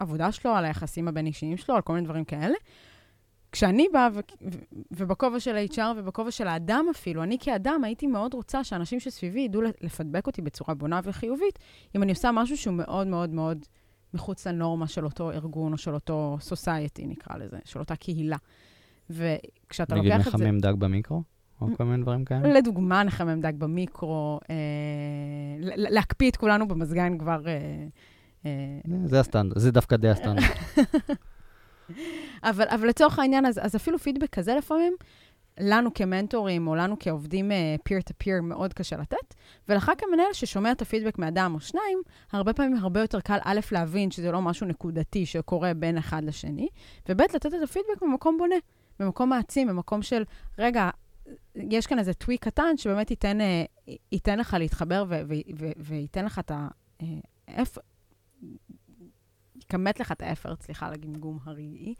העבודה 0.00 0.32
שלו, 0.32 0.50
על 0.50 0.64
היחסים 0.64 1.08
הבין-אישיים 1.08 1.56
שלו, 1.56 1.74
על 1.74 1.82
כל 1.82 1.92
מיני 1.92 2.04
דברים 2.04 2.24
כאלה. 2.24 2.54
כשאני 3.52 3.86
באה, 3.92 4.08
ו- 4.12 4.20
ובכובע 4.90 5.40
של 5.40 5.56
ה-HR 5.56 5.96
ובכובע 5.96 6.30
של 6.30 6.48
האדם 6.48 6.86
אפילו, 6.90 7.22
אני 7.22 7.38
כאדם 7.40 7.84
הייתי 7.84 8.06
מאוד 8.06 8.34
רוצה 8.34 8.64
שאנשים 8.64 9.00
שסביבי 9.00 9.40
ידעו 9.40 9.62
לפדבק 9.80 10.26
אותי 10.26 10.42
בצורה 10.42 10.74
בונה 10.74 11.00
וחיובית, 11.04 11.58
אם 11.96 12.02
אני 12.02 12.12
עושה 12.12 12.30
משהו 12.32 12.56
שהוא 12.56 12.74
מאוד 12.74 13.06
מאוד 13.06 13.30
מאוד 13.30 13.66
מחוץ 14.14 14.46
לנורמה 14.46 14.86
של 14.86 15.04
אותו 15.04 15.30
ארגון 15.30 15.72
או 15.72 15.78
של 15.78 15.94
אותו 15.94 16.36
סוסייטי, 16.40 17.06
נקרא 17.06 17.36
לזה, 17.36 17.58
של 17.64 17.78
אותה 17.78 17.96
קהילה. 17.96 18.36
וכשאתה 19.10 19.94
לוקח 19.94 20.26
את 20.26 20.32
זה... 20.32 20.38
נגיד 20.38 20.48
מחמם 20.48 20.58
דג 20.58 20.74
במיקרו? 20.78 21.22
או 21.60 21.66
כל 21.76 21.84
מיני 21.84 22.02
דברים 22.02 22.24
כאלה? 22.24 22.52
לדוגמה, 22.52 23.02
נחמם 23.02 23.40
דג 23.40 23.52
במיקרו, 23.58 24.40
אה, 24.50 24.56
להקפיא 25.76 26.30
את 26.30 26.36
כולנו 26.36 26.68
במזגן 26.68 27.18
כבר... 27.18 27.46
אה, 27.46 27.86
אה, 28.46 28.50
זה 29.04 29.20
הסטנדרט, 29.20 29.58
זה 29.58 29.70
דווקא 29.70 29.96
די 29.96 30.08
הסטנדרט. 30.08 30.44
אבל, 32.42 32.64
אבל 32.68 32.88
לצורך 32.88 33.18
העניין, 33.18 33.46
אז, 33.46 33.60
אז 33.62 33.76
אפילו 33.76 33.98
פידבק 33.98 34.30
כזה 34.30 34.54
לפעמים, 34.54 34.96
לנו 35.60 35.94
כמנטורים 35.94 36.68
או 36.68 36.74
לנו 36.74 36.96
כעובדים 37.00 37.50
peer-to-peer 37.88 38.38
uh, 38.38 38.42
מאוד 38.42 38.72
קשה 38.72 38.96
לתת, 38.96 39.34
ולך 39.68 39.92
כמנהל 39.98 40.32
ששומע 40.32 40.72
את 40.72 40.82
הפידבק 40.82 41.18
מאדם 41.18 41.54
או 41.54 41.60
שניים, 41.60 42.02
הרבה 42.32 42.52
פעמים 42.52 42.76
הרבה 42.76 43.00
יותר 43.00 43.20
קל 43.20 43.38
א', 43.44 43.60
להבין 43.72 44.10
שזה 44.10 44.32
לא 44.32 44.42
משהו 44.42 44.66
נקודתי 44.66 45.26
שקורה 45.26 45.74
בין 45.74 45.98
אחד 45.98 46.24
לשני, 46.24 46.68
וב', 47.08 47.20
לתת 47.20 47.46
את 47.46 47.62
הפידבק 47.62 48.02
במקום 48.02 48.38
בונה, 48.38 48.56
במקום 48.98 49.30
מעצים, 49.30 49.68
במקום 49.68 50.02
של, 50.02 50.24
רגע, 50.58 50.90
יש 51.54 51.86
כאן 51.86 51.98
איזה 51.98 52.14
טוויק 52.14 52.44
קטן 52.44 52.76
שבאמת 52.76 53.10
ייתן, 53.10 53.38
uh, 53.40 53.92
ייתן 54.12 54.38
לך 54.38 54.56
להתחבר 54.58 55.04
וייתן 55.76 56.24
לך 56.24 56.38
את 56.38 56.50
ה... 56.50 56.68
יכמת 59.72 60.00
לך 60.00 60.12
את 60.12 60.22
האפרט, 60.22 60.62
סליחה 60.62 60.86
על 60.86 60.92
הגמגום 60.92 61.38
הרגעי, 61.44 61.94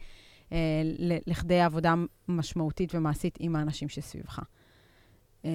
אה, 0.52 0.82
לכדי 1.26 1.60
עבודה 1.60 1.94
משמעותית 2.28 2.94
ומעשית 2.94 3.36
עם 3.40 3.56
האנשים 3.56 3.88
שסביבך. 3.88 4.40
אה, 5.44 5.50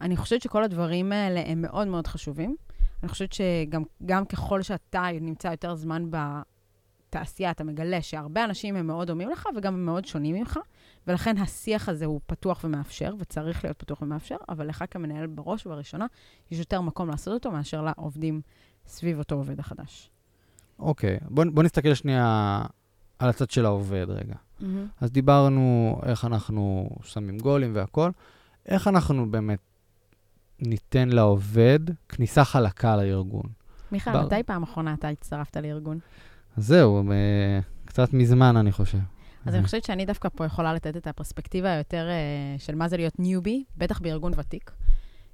אני 0.00 0.16
חושבת 0.16 0.42
שכל 0.42 0.64
הדברים 0.64 1.12
האלה 1.12 1.42
הם 1.46 1.62
מאוד 1.62 1.88
מאוד 1.88 2.06
חשובים. 2.06 2.56
אני 3.02 3.08
חושבת 3.08 3.32
שגם 3.32 4.24
ככל 4.24 4.62
שאתה 4.62 5.06
נמצא 5.20 5.48
יותר 5.48 5.74
זמן 5.74 6.10
בתעשייה, 6.10 7.50
אתה 7.50 7.64
מגלה 7.64 8.02
שהרבה 8.02 8.44
אנשים 8.44 8.76
הם 8.76 8.86
מאוד 8.86 9.06
דומים 9.06 9.30
לך 9.30 9.48
וגם 9.56 9.74
הם 9.74 9.86
מאוד 9.86 10.04
שונים 10.04 10.36
ממך, 10.36 10.58
ולכן 11.06 11.38
השיח 11.38 11.88
הזה 11.88 12.04
הוא 12.04 12.20
פתוח 12.26 12.64
ומאפשר, 12.64 13.14
וצריך 13.18 13.64
להיות 13.64 13.78
פתוח 13.78 14.02
ומאפשר, 14.02 14.36
אבל 14.48 14.68
לך 14.68 14.84
כמנהל 14.90 15.26
בראש 15.26 15.66
ובראשונה, 15.66 16.06
יש 16.50 16.58
יותר 16.58 16.80
מקום 16.80 17.08
לעשות 17.08 17.34
אותו 17.34 17.50
מאשר 17.50 17.82
לעובדים 17.82 18.40
סביב 18.86 19.18
אותו 19.18 19.34
עובד 19.34 19.60
החדש. 19.60 20.10
אוקיי, 20.78 21.18
בוא, 21.28 21.44
בוא 21.52 21.62
נסתכל 21.62 21.94
שנייה 21.94 22.62
על 23.18 23.28
הצד 23.28 23.50
של 23.50 23.66
העובד 23.66 24.06
רגע. 24.08 24.34
Mm-hmm. 24.34 24.64
אז 25.00 25.12
דיברנו 25.12 25.98
איך 26.06 26.24
אנחנו 26.24 26.90
שמים 27.02 27.38
גולים 27.38 27.70
והכול. 27.74 28.12
איך 28.66 28.88
אנחנו 28.88 29.30
באמת 29.30 29.58
ניתן 30.60 31.08
לעובד 31.08 31.80
כניסה 32.08 32.44
חלקה 32.44 32.96
לארגון? 32.96 33.46
מיכאל, 33.92 34.12
בר... 34.12 34.26
מתי 34.26 34.42
פעם 34.42 34.62
אחרונה 34.62 34.94
אתה 34.94 35.08
הצטרפת 35.08 35.56
לארגון? 35.56 35.98
זהו, 36.56 37.02
ב... 37.08 37.12
קצת 37.84 38.12
מזמן, 38.12 38.56
אני 38.56 38.72
חושב. 38.72 38.98
אז 39.46 39.54
אני 39.54 39.64
חושבת 39.64 39.84
שאני 39.84 40.06
דווקא 40.06 40.28
פה 40.28 40.44
יכולה 40.44 40.74
לתת 40.74 40.96
את 40.96 41.06
הפרספקטיבה 41.06 41.72
היותר 41.72 42.08
uh, 42.08 42.62
של 42.62 42.74
מה 42.74 42.88
זה 42.88 42.96
להיות 42.96 43.18
ניובי, 43.18 43.64
בטח 43.76 44.00
בארגון 44.00 44.32
ותיק. 44.36 44.70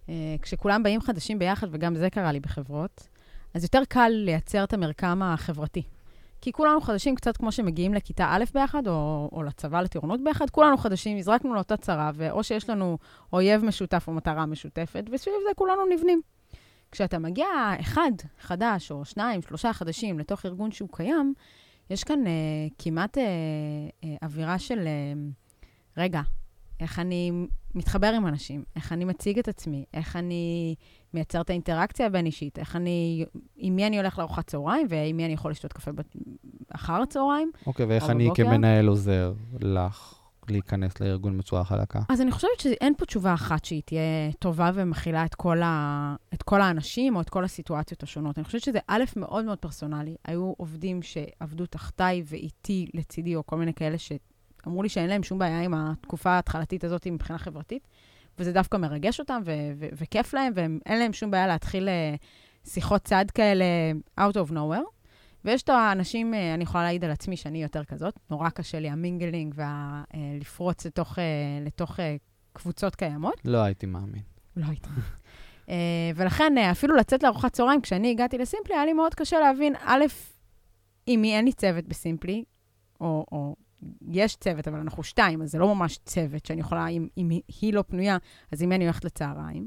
Uh, 0.07 0.11
כשכולם 0.43 0.83
באים 0.83 1.01
חדשים 1.01 1.39
ביחד, 1.39 1.67
וגם 1.71 1.95
זה 1.95 2.11
קרה 2.11 2.33
לי 2.33 2.41
בחברות, 2.41 3.09
אז 3.55 3.63
יותר 3.63 3.83
קל 3.89 4.09
לייצר 4.09 4.65
את 4.65 4.73
המרקם 4.73 5.23
החברתי. 5.23 5.83
כי 6.41 6.53
כולנו 6.53 6.81
חדשים, 6.81 7.15
קצת 7.15 7.37
כמו 7.37 7.53
שמגיעים 7.53 7.95
לכיתה 7.95 8.27
א' 8.31 8.45
ביחד, 8.55 8.89
או, 8.89 9.29
או 9.33 9.43
לצבא 9.43 9.81
לטירונות 9.81 10.25
ביחד, 10.25 10.51
כולנו 10.51 10.77
חדשים, 10.77 11.17
נזרקנו 11.17 11.55
לאותה 11.55 11.77
צרה, 11.77 12.11
ואו 12.15 12.45
שיש 12.45 12.71
לנו 12.71 12.99
אויב 13.33 13.65
משותף 13.65 14.05
או 14.09 14.13
מטרה 14.13 14.47
משותפת, 14.47 15.05
וסביב 15.13 15.35
זה 15.49 15.55
כולנו 15.57 15.83
נבנים. 15.91 16.23
כשאתה 16.93 17.19
מגיע 17.19 17.47
אחד, 17.81 18.11
חדש, 18.41 18.91
או 18.91 19.05
שניים, 19.05 19.43
שלושה 19.43 19.73
חדשים 19.73 20.19
לתוך 20.19 20.47
ארגון 20.47 20.73
שהוא 20.73 20.89
קיים, 20.93 21.35
יש 21.91 22.05
כאן 22.05 22.27
אה, 22.27 22.33
כמעט 22.79 23.19
אה, 23.19 23.25
אה, 24.05 24.17
אווירה 24.23 24.59
של, 24.59 24.79
אה, 24.79 25.13
רגע, 25.97 26.21
איך 26.81 26.99
אני 26.99 27.33
מתחבר 27.75 28.13
עם 28.17 28.27
אנשים, 28.27 28.65
איך 28.77 28.93
אני 28.93 29.05
מציג 29.05 29.39
את 29.39 29.49
עצמי, 29.49 29.85
איך 29.95 30.17
אני 30.17 30.75
מייצר 31.15 31.41
את 31.41 31.51
האינטראקציה 31.51 32.07
הבין-אישית, 32.07 32.59
איך 32.59 32.77
אני, 32.77 33.25
עם 33.57 33.77
מי 33.77 33.87
אני 33.87 33.99
הולך 33.99 34.19
לארוחת 34.19 34.47
צהריים, 34.47 34.87
ועם 34.91 35.17
מי 35.17 35.25
אני 35.25 35.33
יכול 35.33 35.51
לשתות 35.51 35.73
קפה 35.73 35.91
אחר 36.71 37.03
הצהריים. 37.03 37.51
אוקיי, 37.67 37.87
ואיך 37.87 38.11
אני 38.11 38.25
בבוקר. 38.25 38.45
כמנהל 38.45 38.87
עוזר 38.87 39.33
לך 39.61 40.15
להיכנס 40.49 41.01
לארגון 41.01 41.39
בצורה 41.39 41.65
חלקה? 41.65 42.01
אז 42.09 42.21
אני 42.21 42.31
חושבת 42.31 42.61
שאין 42.61 42.95
פה 42.99 43.05
תשובה 43.05 43.35
אחת 43.35 43.65
שהיא 43.65 43.83
תהיה 43.85 44.33
טובה 44.39 44.71
ומכילה 44.75 45.25
את 45.25 45.35
כל, 45.35 45.63
ה... 45.63 46.17
את 46.35 46.43
כל 46.43 46.61
האנשים 46.61 47.17
או 47.17 47.21
את 47.21 47.31
כל 47.31 47.45
הסיטואציות 47.45 48.03
השונות. 48.03 48.39
אני 48.39 48.45
חושבת 48.45 48.61
שזה 48.61 48.79
א', 48.87 49.05
מאוד 49.17 49.45
מאוד 49.45 49.59
פרסונלי. 49.59 50.17
היו 50.25 50.53
עובדים 50.57 51.03
שעבדו 51.03 51.67
תחתיי 51.67 52.23
ואיתי, 52.27 52.87
לצידי, 52.95 53.37
או 53.37 53.47
כל 53.47 53.57
מיני 53.57 53.75
כאלה 53.75 53.99
שאמרו 54.65 54.83
לי 54.83 54.89
שאין 54.89 55.11
להם 55.11 55.23
שום 55.23 55.39
בעיה 55.39 55.61
עם 55.61 55.75
התקופה 55.75 56.31
ההתחלתית 56.31 56.85
הזאת 56.85 57.07
מבחינה 57.07 57.39
חברתית. 57.39 57.89
וזה 58.39 58.53
דווקא 58.53 58.77
מרגש 58.77 59.21
אותם 59.21 59.43
ו- 59.45 59.73
ו- 59.79 59.89
וכיף 59.93 60.35
להם, 60.35 60.53
ואין 60.57 60.99
להם 60.99 61.13
שום 61.13 61.31
בעיה 61.31 61.47
להתחיל 61.47 61.89
אה, 61.89 62.15
שיחות 62.65 63.03
צד 63.03 63.25
כאלה 63.35 63.65
out 64.21 64.35
of 64.35 64.51
nowhere. 64.51 64.89
ויש 65.45 65.63
את 65.63 65.69
האנשים, 65.69 66.35
אה, 66.35 66.55
אני 66.55 66.65
יכולה 66.65 66.85
להעיד 66.85 67.05
על 67.05 67.11
עצמי 67.11 67.37
שאני 67.37 67.63
יותר 67.63 67.85
כזאת, 67.85 68.19
נורא 68.31 68.49
קשה 68.49 68.81
לי 68.81 68.89
המינגלינג 68.89 69.55
ולפרוץ 69.55 70.87
אה, 70.87 70.89
לתוך, 70.89 71.19
לתוך 71.67 72.01
קבוצות 72.53 72.95
קיימות. 72.95 73.35
לא 73.45 73.59
הייתי 73.59 73.87
מאמין. 73.87 74.23
לא 74.57 74.67
הייתי. 74.67 74.89
ולכן, 76.17 76.59
אפילו 76.59 76.97
לצאת 76.97 77.23
לארוחת 77.23 77.53
צהריים, 77.53 77.81
כשאני 77.81 78.11
הגעתי 78.11 78.39
לסימפלי, 78.39 78.75
היה 78.75 78.85
לי 78.85 78.93
מאוד 78.93 79.15
קשה 79.15 79.41
להבין, 79.41 79.75
א', 79.85 80.05
מי 81.09 81.37
אין 81.37 81.45
לי 81.45 81.53
צוות 81.53 81.85
בסימפלי, 81.85 82.45
או, 83.01 83.27
או 83.33 83.57
יש 84.11 84.37
צוות, 84.37 84.69
אבל 84.69 84.79
אנחנו 84.79 85.03
שתיים, 85.03 85.43
אז 85.43 85.51
זה 85.51 85.59
לא 85.59 85.75
ממש 85.75 85.99
צוות 86.05 86.47
שאני 86.47 86.61
יכולה, 86.61 86.89
אם, 86.89 87.09
אם 87.19 87.29
היא 87.61 87.75
לא 87.75 87.85
פנויה, 87.89 88.17
אז 88.53 88.63
מי 88.63 88.75
אני 88.75 88.85
הולכת 88.85 89.05
לצהריים? 89.05 89.67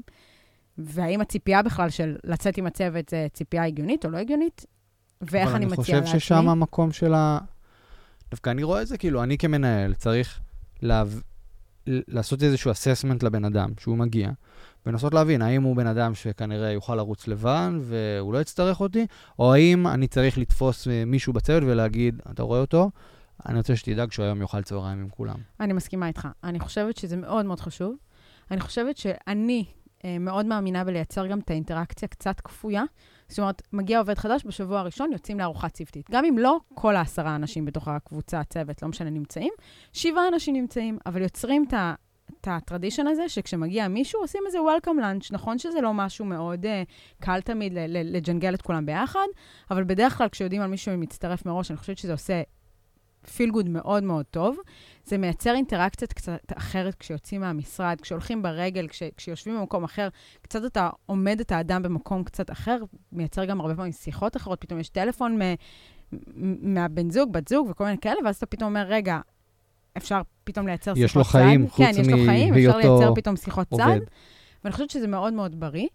והאם 0.78 1.20
הציפייה 1.20 1.62
בכלל 1.62 1.90
של 1.90 2.16
לצאת 2.24 2.56
עם 2.56 2.66
הצוות 2.66 3.08
זה 3.08 3.26
ציפייה 3.32 3.64
הגיונית 3.64 4.04
או 4.04 4.10
לא 4.10 4.18
הגיונית? 4.18 4.66
ואיך 5.20 5.54
אני 5.54 5.66
מציעה 5.66 5.78
לעצמי? 5.78 5.92
אבל 5.92 5.98
אני 5.98 6.06
חושב 6.06 6.18
ששם 6.18 6.48
המקום 6.48 6.92
של 6.92 7.14
ה... 7.14 7.38
דווקא 8.30 8.50
אני 8.50 8.62
רואה 8.62 8.82
את 8.82 8.86
זה, 8.86 8.98
כאילו, 8.98 9.22
אני 9.22 9.38
כמנהל 9.38 9.94
צריך 9.94 10.40
לה... 10.82 11.04
לעשות 11.88 12.42
איזשהו 12.42 12.70
אססמנט 12.70 13.22
לבן 13.22 13.44
אדם 13.44 13.70
שהוא 13.80 13.96
מגיע, 13.98 14.30
ולנסות 14.86 15.14
להבין 15.14 15.42
האם 15.42 15.62
הוא 15.62 15.76
בן 15.76 15.86
אדם 15.86 16.14
שכנראה 16.14 16.70
יוכל 16.70 16.94
לרוץ 16.94 17.28
לבן 17.28 17.78
והוא 17.82 18.32
לא 18.32 18.40
יצטרך 18.40 18.80
אותי, 18.80 19.06
או 19.38 19.54
האם 19.54 19.86
אני 19.86 20.08
צריך 20.08 20.38
לתפוס 20.38 20.88
מישהו 21.06 21.32
בצוות 21.32 21.62
ולהגיד, 21.66 22.20
אתה 22.30 22.42
רואה 22.42 22.60
אותו? 22.60 22.90
אני 23.46 23.58
רוצה 23.58 23.76
שתדאג 23.76 24.12
שהוא 24.12 24.24
היום 24.24 24.42
יאכל 24.42 24.62
צהריים 24.62 25.00
עם 25.00 25.08
כולם. 25.08 25.36
אני 25.60 25.72
מסכימה 25.72 26.08
איתך. 26.08 26.28
אני 26.44 26.60
חושבת 26.60 26.96
שזה 26.96 27.16
מאוד 27.16 27.46
מאוד 27.46 27.60
חשוב. 27.60 27.96
אני 28.50 28.60
חושבת 28.60 28.96
שאני 28.96 29.64
אה, 30.04 30.18
מאוד 30.18 30.46
מאמינה 30.46 30.84
בלייצר 30.84 31.26
גם 31.26 31.38
את 31.38 31.50
האינטראקציה 31.50 32.08
קצת 32.08 32.40
כפויה. 32.40 32.82
זאת 33.28 33.38
אומרת, 33.38 33.62
מגיע 33.72 33.98
עובד 33.98 34.18
חדש, 34.18 34.44
בשבוע 34.44 34.80
הראשון 34.80 35.12
יוצאים 35.12 35.38
לארוחת 35.38 35.72
צוותית. 35.72 36.10
גם 36.10 36.24
אם 36.24 36.38
לא 36.38 36.58
כל 36.74 36.96
העשרה 36.96 37.36
אנשים 37.36 37.64
בתוך 37.64 37.88
הקבוצה, 37.88 38.40
הצוות, 38.40 38.82
לא 38.82 38.88
משנה, 38.88 39.10
נמצאים, 39.10 39.52
שבעה 39.92 40.28
אנשים 40.28 40.54
נמצאים, 40.56 40.98
אבל 41.06 41.22
יוצרים 41.22 41.64
את 41.68 41.74
ה... 41.74 41.94
את 42.40 42.48
הטרדישן 42.50 43.06
הזה, 43.06 43.28
שכשמגיע 43.28 43.88
מישהו, 43.88 44.20
עושים 44.20 44.42
איזה 44.46 44.58
Welcome 44.58 45.00
Lunch. 45.00 45.28
נכון 45.30 45.58
שזה 45.58 45.80
לא 45.80 45.94
משהו 45.94 46.24
מאוד 46.24 46.64
uh, 46.64 46.68
קל 47.20 47.40
תמיד 47.40 47.72
לג'נגל 47.88 48.54
את 48.54 48.62
כולם 48.62 48.86
ביחד, 48.86 49.26
אבל 49.70 49.84
בדרך 49.84 50.18
כלל 50.18 50.28
כשיודעים 50.28 50.62
על 50.62 50.70
מישהו 50.70 50.98
מצטרף 50.98 51.46
מראש, 51.46 51.70
אני 51.70 51.78
חושבת 51.78 51.98
שזה 51.98 52.12
עושה 52.12 52.42
פיל 53.28 53.50
גוד 53.50 53.68
מאוד 53.68 54.02
מאוד 54.02 54.24
טוב. 54.30 54.56
זה 55.04 55.18
מייצר 55.18 55.54
אינטראקציות 55.54 56.12
קצת 56.12 56.52
אחרת 56.56 56.94
כשיוצאים 56.94 57.40
מהמשרד, 57.40 58.00
כשהולכים 58.00 58.42
ברגל, 58.42 58.88
כש, 58.88 59.02
כשיושבים 59.16 59.58
במקום 59.58 59.84
אחר, 59.84 60.08
קצת 60.42 60.64
אתה 60.64 60.90
עומד 61.06 61.40
את 61.40 61.52
האדם 61.52 61.82
במקום 61.82 62.24
קצת 62.24 62.50
אחר, 62.50 62.78
מייצר 63.12 63.44
גם 63.44 63.60
הרבה 63.60 63.76
פעמים 63.76 63.92
שיחות 63.92 64.36
אחרות, 64.36 64.60
פתאום 64.60 64.80
יש 64.80 64.88
טלפון 64.88 65.42
מ, 65.42 65.54
מהבן 66.74 67.10
זוג, 67.10 67.32
בת 67.32 67.48
זוג 67.48 67.68
וכל 67.70 67.84
מיני 67.84 67.98
כאלה, 67.98 68.16
ואז 68.24 68.36
אתה 68.36 68.46
פתאום 68.46 68.68
אומר, 68.68 68.86
רגע, 68.88 69.20
אפשר 69.96 70.20
פתאום 70.44 70.66
לייצר 70.66 70.92
יש 70.96 70.98
שיחות 70.98 71.16
לו 71.16 71.24
חיים, 71.24 71.66
צד. 71.66 71.72
חוץ 71.72 71.86
כן, 71.86 71.92
יש 72.00 72.08
לו 72.08 72.16
חיים, 72.26 72.54
אפשר 72.54 72.70
מהיותו 72.72 72.78
לייצר 72.78 73.14
פתאום 73.14 73.36
שיחות 73.36 73.68
צד. 73.68 73.80
עובד. 73.80 74.00
ואני 74.64 74.72
חושבת 74.72 74.90
שזה 74.90 75.06
מאוד 75.06 75.32
מאוד 75.32 75.60
בריא. 75.60 75.86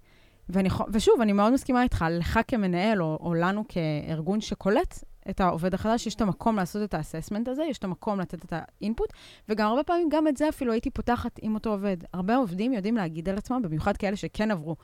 ואני, 0.50 0.70
ושוב, 0.94 1.22
אני 1.22 1.34
מאוד 1.34 1.54
מסכימה 1.54 1.84
איתך, 1.84 2.06
לך 2.10 2.40
כמנהל, 2.48 3.02
או, 3.02 3.18
או 3.22 3.34
לנו 3.34 3.64
כארגון 3.68 4.42
שקולט 4.42 5.04
את 5.30 5.42
העובד 5.42 5.74
החדש, 5.74 6.08
יש 6.08 6.16
את 6.16 6.22
המקום 6.22 6.56
לעשות 6.56 6.84
את 6.84 6.94
האססמנט 6.94 7.48
הזה, 7.48 7.64
יש 7.64 7.78
את 7.78 7.84
המקום 7.84 8.20
לתת 8.20 8.46
את 8.46 8.54
האינפוט, 8.56 9.14
וגם 9.50 9.68
הרבה 9.68 9.84
פעמים, 9.84 10.10
גם 10.10 10.28
את 10.28 10.38
זה 10.38 10.50
אפילו 10.50 10.72
הייתי 10.72 10.90
פותחת 10.90 11.40
עם 11.42 11.56
אותו 11.56 11.70
עובד. 11.70 11.98
הרבה 12.14 12.36
עובדים 12.36 12.74
יודעים 12.74 12.96
להגיד 12.96 13.30
על 13.30 13.38
עצמם, 13.38 13.62
במיוחד 13.62 13.98
כאלה 13.98 14.16
שכן 14.16 14.52
עברו 14.52 14.76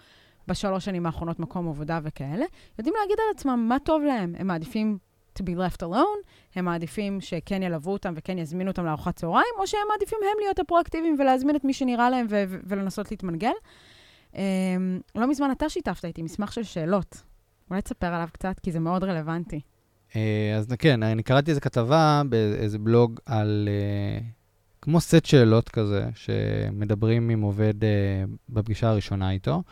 בשלוש 0.47 0.85
שנים 0.85 1.05
האחרונות 1.05 1.39
מקום 1.39 1.69
עבודה 1.69 1.99
וכאלה, 2.03 2.45
יודעים 2.79 2.95
להגיד 3.01 3.17
על 3.19 3.35
עצמם 3.35 3.65
מה 3.69 3.77
טוב 3.79 4.03
להם. 4.03 4.35
הם 4.37 4.47
מעדיפים 4.47 4.97
to 5.39 5.41
be 5.41 5.55
left 5.57 5.83
alone, 5.83 6.29
הם 6.55 6.65
מעדיפים 6.65 7.21
שכן 7.21 7.63
ילוו 7.63 7.91
אותם 7.91 8.13
וכן 8.15 8.37
יזמינו 8.37 8.71
אותם 8.71 8.85
לארוחת 8.85 9.15
צהריים, 9.15 9.53
או 9.59 9.67
שהם 9.67 9.87
מעדיפים 9.89 10.19
הם 10.21 10.39
להיות 10.39 10.59
הפרואקטיביים 10.59 11.15
ולהזמין 11.19 11.55
את 11.55 11.63
מי 11.63 11.73
שנראה 11.73 12.09
להם 12.09 12.25
ו- 12.29 12.43
ו- 12.47 12.59
ולנסות 12.63 13.11
להתמנגל. 13.11 13.51
Um, 14.33 14.37
לא 15.15 15.27
מזמן 15.27 15.51
אתה 15.51 15.69
שיתפת 15.69 16.05
איתי 16.05 16.21
מסמך 16.21 16.53
של 16.53 16.63
שאלות. 16.63 17.21
אולי 17.69 17.81
תספר 17.81 18.07
עליו 18.07 18.27
קצת, 18.33 18.59
כי 18.59 18.71
זה 18.71 18.79
מאוד 18.79 19.03
רלוונטי. 19.03 19.61
אה, 20.15 20.55
אז 20.57 20.67
כן, 20.79 21.03
אני 21.03 21.23
קראתי 21.23 21.51
איזו 21.51 21.61
כתבה 21.61 22.21
באיזה 22.29 22.79
בלוג 22.79 23.19
על 23.25 23.69
אה, 23.71 24.19
כמו 24.81 25.01
סט 25.01 25.25
שאלות 25.25 25.69
כזה, 25.69 26.09
שמדברים 26.15 27.29
עם 27.29 27.41
עובד 27.41 27.83
אה, 27.83 27.89
בפגישה 28.49 28.89
הראשונה 28.89 29.31
איתו. 29.31 29.63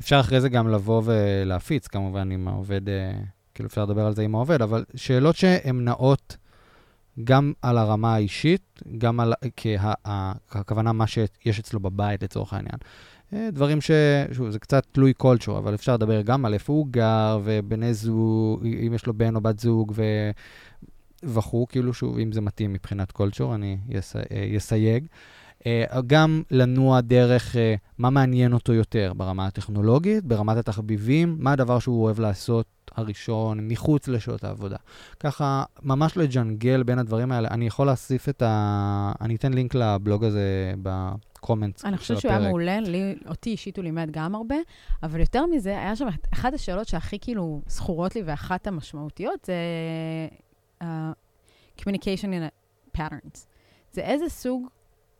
אפשר 0.00 0.20
אחרי 0.20 0.40
זה 0.40 0.48
גם 0.48 0.68
לבוא 0.68 1.02
ולהפיץ, 1.04 1.86
כמובן, 1.86 2.30
עם 2.30 2.48
העובד, 2.48 2.80
כאילו 3.54 3.66
אפשר 3.66 3.84
לדבר 3.84 4.06
על 4.06 4.14
זה 4.14 4.22
עם 4.22 4.34
העובד, 4.34 4.62
אבל 4.62 4.84
שאלות 4.94 5.36
שהן 5.36 5.84
נעות 5.84 6.36
גם 7.24 7.52
על 7.62 7.78
הרמה 7.78 8.14
האישית, 8.14 8.82
גם 8.98 9.20
על, 9.20 9.32
כה, 9.56 9.92
הכוונה 10.50 10.92
מה 10.92 11.06
שיש 11.06 11.58
אצלו 11.58 11.80
בבית 11.80 12.22
לצורך 12.22 12.52
העניין. 12.52 12.78
אה, 13.32 13.48
דברים 13.52 13.80
ש... 13.80 13.90
שוב, 14.32 14.50
זה 14.50 14.58
קצת 14.58 14.86
תלוי 14.92 15.12
קולצ'ור, 15.12 15.58
אבל 15.58 15.74
אפשר 15.74 15.94
לדבר 15.94 16.22
גם 16.22 16.44
על 16.44 16.54
איפה 16.54 16.72
הוא 16.72 16.86
גר, 16.90 17.40
ובני 17.44 17.94
זוג, 17.94 18.66
אם 18.86 18.92
יש 18.94 19.06
לו 19.06 19.14
בן 19.14 19.36
או 19.36 19.40
בת 19.40 19.58
זוג, 19.58 19.92
ו... 19.96 20.02
וכו', 21.22 21.66
כאילו 21.68 21.94
שוב, 21.94 22.18
אם 22.18 22.32
זה 22.32 22.40
מתאים 22.40 22.72
מבחינת 22.72 23.12
קולצ'ור, 23.12 23.54
אני 23.54 23.78
יס... 23.88 24.16
אה, 24.16 24.22
יסייג. 24.32 25.06
גם 26.06 26.42
לנוע 26.50 27.00
דרך 27.00 27.56
אה, 27.56 27.74
מה 27.98 28.10
מעניין 28.10 28.52
אותו 28.52 28.72
יותר 28.72 29.12
ברמה 29.16 29.46
הטכנולוגית, 29.46 30.24
ברמת 30.24 30.56
התחביבים, 30.56 31.36
מה 31.38 31.52
הדבר 31.52 31.78
שהוא 31.78 32.04
אוהב 32.04 32.20
לעשות 32.20 32.66
הראשון 32.96 33.68
מחוץ 33.68 34.08
לשעות 34.08 34.44
העבודה. 34.44 34.76
ככה, 35.20 35.64
ממש 35.82 36.16
לג'נגל 36.16 36.82
בין 36.82 36.98
הדברים 36.98 37.32
האלה. 37.32 37.48
אני 37.48 37.66
יכול 37.66 37.86
להוסיף 37.86 38.28
את 38.28 38.42
ה... 38.42 39.12
אני 39.20 39.34
אתן 39.34 39.52
לינק 39.52 39.74
לבלוג 39.74 40.24
הזה 40.24 40.74
בקומנט 40.82 41.78
של 41.78 41.80
הפרק. 41.80 41.92
אני 41.92 41.98
חושבת 41.98 42.20
שהוא 42.20 42.32
היה 42.32 42.40
מעולה, 42.40 42.80
לי, 42.80 43.14
אותי 43.28 43.50
אישית 43.50 43.76
הוא 43.76 43.84
לימד 43.84 44.08
גם 44.10 44.34
הרבה, 44.34 44.56
אבל 45.02 45.20
יותר 45.20 45.46
מזה, 45.46 45.70
היה 45.70 45.96
שם 45.96 46.06
אחת 46.34 46.54
השאלות 46.54 46.88
שהכי 46.88 47.18
כאילו 47.20 47.60
זכורות 47.66 48.16
לי, 48.16 48.22
ואחת 48.26 48.66
המשמעותיות, 48.66 49.44
זה 49.44 49.54
uh, 50.82 50.84
communication 51.80 52.24
in 52.24 52.42
a 52.48 52.98
patterns. 52.98 53.38
זה 53.92 54.00
איזה 54.00 54.28
סוג 54.28 54.68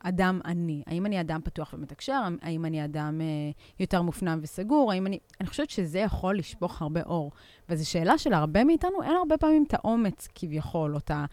אדם 0.03 0.39
אני. 0.45 0.83
האם 0.87 1.05
אני 1.05 1.21
אדם 1.21 1.39
פתוח 1.43 1.73
ומתקשר? 1.73 2.21
האם 2.41 2.65
אני 2.65 2.85
אדם 2.85 3.21
uh, 3.21 3.79
יותר 3.79 4.01
מופנם 4.01 4.39
וסגור? 4.41 4.91
האם 4.91 5.07
אני... 5.07 5.19
אני 5.41 5.47
חושבת 5.47 5.69
שזה 5.69 5.99
יכול 5.99 6.37
לשפוך 6.37 6.81
הרבה 6.81 7.01
אור. 7.01 7.31
וזו 7.69 7.89
שאלה 7.89 8.17
שלהרבה 8.17 8.63
מאיתנו, 8.63 9.03
אין 9.03 9.15
הרבה 9.15 9.37
פעמים 9.37 9.63
את 9.67 9.73
האומץ 9.73 10.27
כביכול, 10.35 10.93
או 10.93 10.97
את 10.97 11.11
ה... 11.11 11.25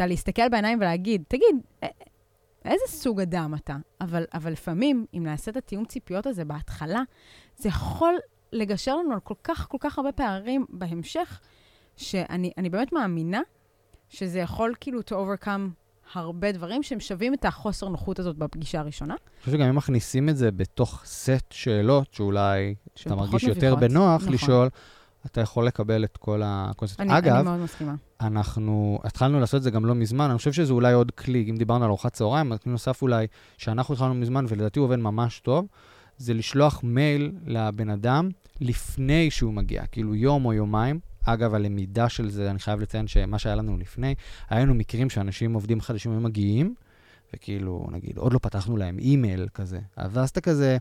להסתכל 0.00 0.48
בעיניים 0.48 0.78
ולהגיד, 0.78 1.22
תגיד, 1.28 1.56
איזה 2.64 2.84
סוג 2.86 3.20
אדם 3.20 3.54
אתה? 3.54 3.76
אבל, 4.00 4.24
אבל 4.34 4.52
לפעמים, 4.52 5.06
אם 5.14 5.22
נעשה 5.24 5.50
את 5.50 5.56
התיאום 5.56 5.84
ציפיות 5.84 6.26
הזה 6.26 6.44
בהתחלה, 6.44 7.02
זה 7.56 7.68
יכול 7.68 8.14
לגשר 8.52 8.96
לנו 8.96 9.12
על 9.12 9.20
כל 9.20 9.34
כך, 9.44 9.66
כל 9.68 9.78
כך 9.80 9.98
הרבה 9.98 10.12
פערים 10.12 10.66
בהמשך, 10.68 11.40
שאני 11.96 12.70
באמת 12.70 12.92
מאמינה 12.92 13.40
שזה 14.08 14.38
יכול 14.38 14.74
כאילו 14.80 15.00
to 15.00 15.12
overcome 15.12 15.85
הרבה 16.14 16.52
דברים 16.52 16.82
שהם 16.82 17.00
שווים 17.00 17.34
את 17.34 17.44
החוסר 17.44 17.88
נוחות 17.88 18.18
הזאת 18.18 18.36
בפגישה 18.36 18.80
הראשונה. 18.80 19.14
אני 19.14 19.40
חושב 19.44 19.52
שגם 19.52 19.66
אם 19.68 19.74
מכניסים 19.74 20.28
את 20.28 20.36
זה 20.36 20.50
בתוך 20.50 21.02
סט 21.04 21.52
שאלות, 21.52 22.12
שאולי 22.12 22.74
אתה 23.02 23.14
מרגיש 23.14 23.42
יותר 23.42 23.74
בנוח 23.74 24.22
נכון. 24.22 24.34
לשאול, 24.34 24.68
אתה 25.26 25.40
יכול 25.40 25.66
לקבל 25.66 26.04
את 26.04 26.16
כל 26.16 26.42
הקונספט. 26.44 27.00
אני, 27.00 27.18
אגב, 27.18 27.34
אני 27.34 27.42
מאוד 27.42 27.60
מסכימה. 27.60 27.94
אנחנו 28.20 28.98
התחלנו 29.04 29.40
לעשות 29.40 29.58
את 29.58 29.62
זה 29.62 29.70
גם 29.70 29.86
לא 29.86 29.94
מזמן, 29.94 30.30
אני 30.30 30.38
חושב 30.38 30.52
שזה 30.52 30.72
אולי 30.72 30.92
עוד 30.92 31.10
כלי, 31.10 31.46
אם 31.50 31.56
דיברנו 31.56 31.84
על 31.84 31.88
ארוחת 31.88 32.12
צהריים, 32.12 32.56
כלי 32.62 32.72
נוסף 32.72 33.02
אולי, 33.02 33.26
שאנחנו 33.58 33.94
התחלנו 33.94 34.14
מזמן, 34.14 34.44
ולדעתי 34.48 34.78
הוא 34.78 34.86
עובד 34.86 34.96
ממש 34.96 35.40
טוב, 35.40 35.66
זה 36.18 36.34
לשלוח 36.34 36.80
מייל 36.84 37.32
לבן 37.46 37.90
אדם 37.90 38.28
לפני 38.60 39.30
שהוא 39.30 39.52
מגיע, 39.52 39.86
כאילו 39.86 40.14
יום 40.14 40.44
או 40.44 40.52
יומיים. 40.52 41.00
אגב, 41.26 41.54
הלמידה 41.54 42.08
של 42.08 42.30
זה, 42.30 42.50
אני 42.50 42.58
חייב 42.58 42.80
לציין 42.80 43.06
שמה 43.06 43.38
שהיה 43.38 43.56
לנו 43.56 43.78
לפני, 43.78 44.14
היה 44.50 44.60
לנו 44.60 44.74
מקרים 44.74 45.10
שאנשים 45.10 45.54
עובדים 45.54 45.80
חדשים 45.80 46.12
היו 46.12 46.20
מגיעים, 46.20 46.74
וכאילו, 47.34 47.86
נגיד, 47.92 48.18
עוד 48.18 48.32
לא 48.32 48.38
פתחנו 48.38 48.76
להם 48.76 48.98
אימייל 48.98 49.48
כזה. 49.54 49.78
ואז 49.96 50.28
אתה 50.28 50.40
כזה, 50.40 50.76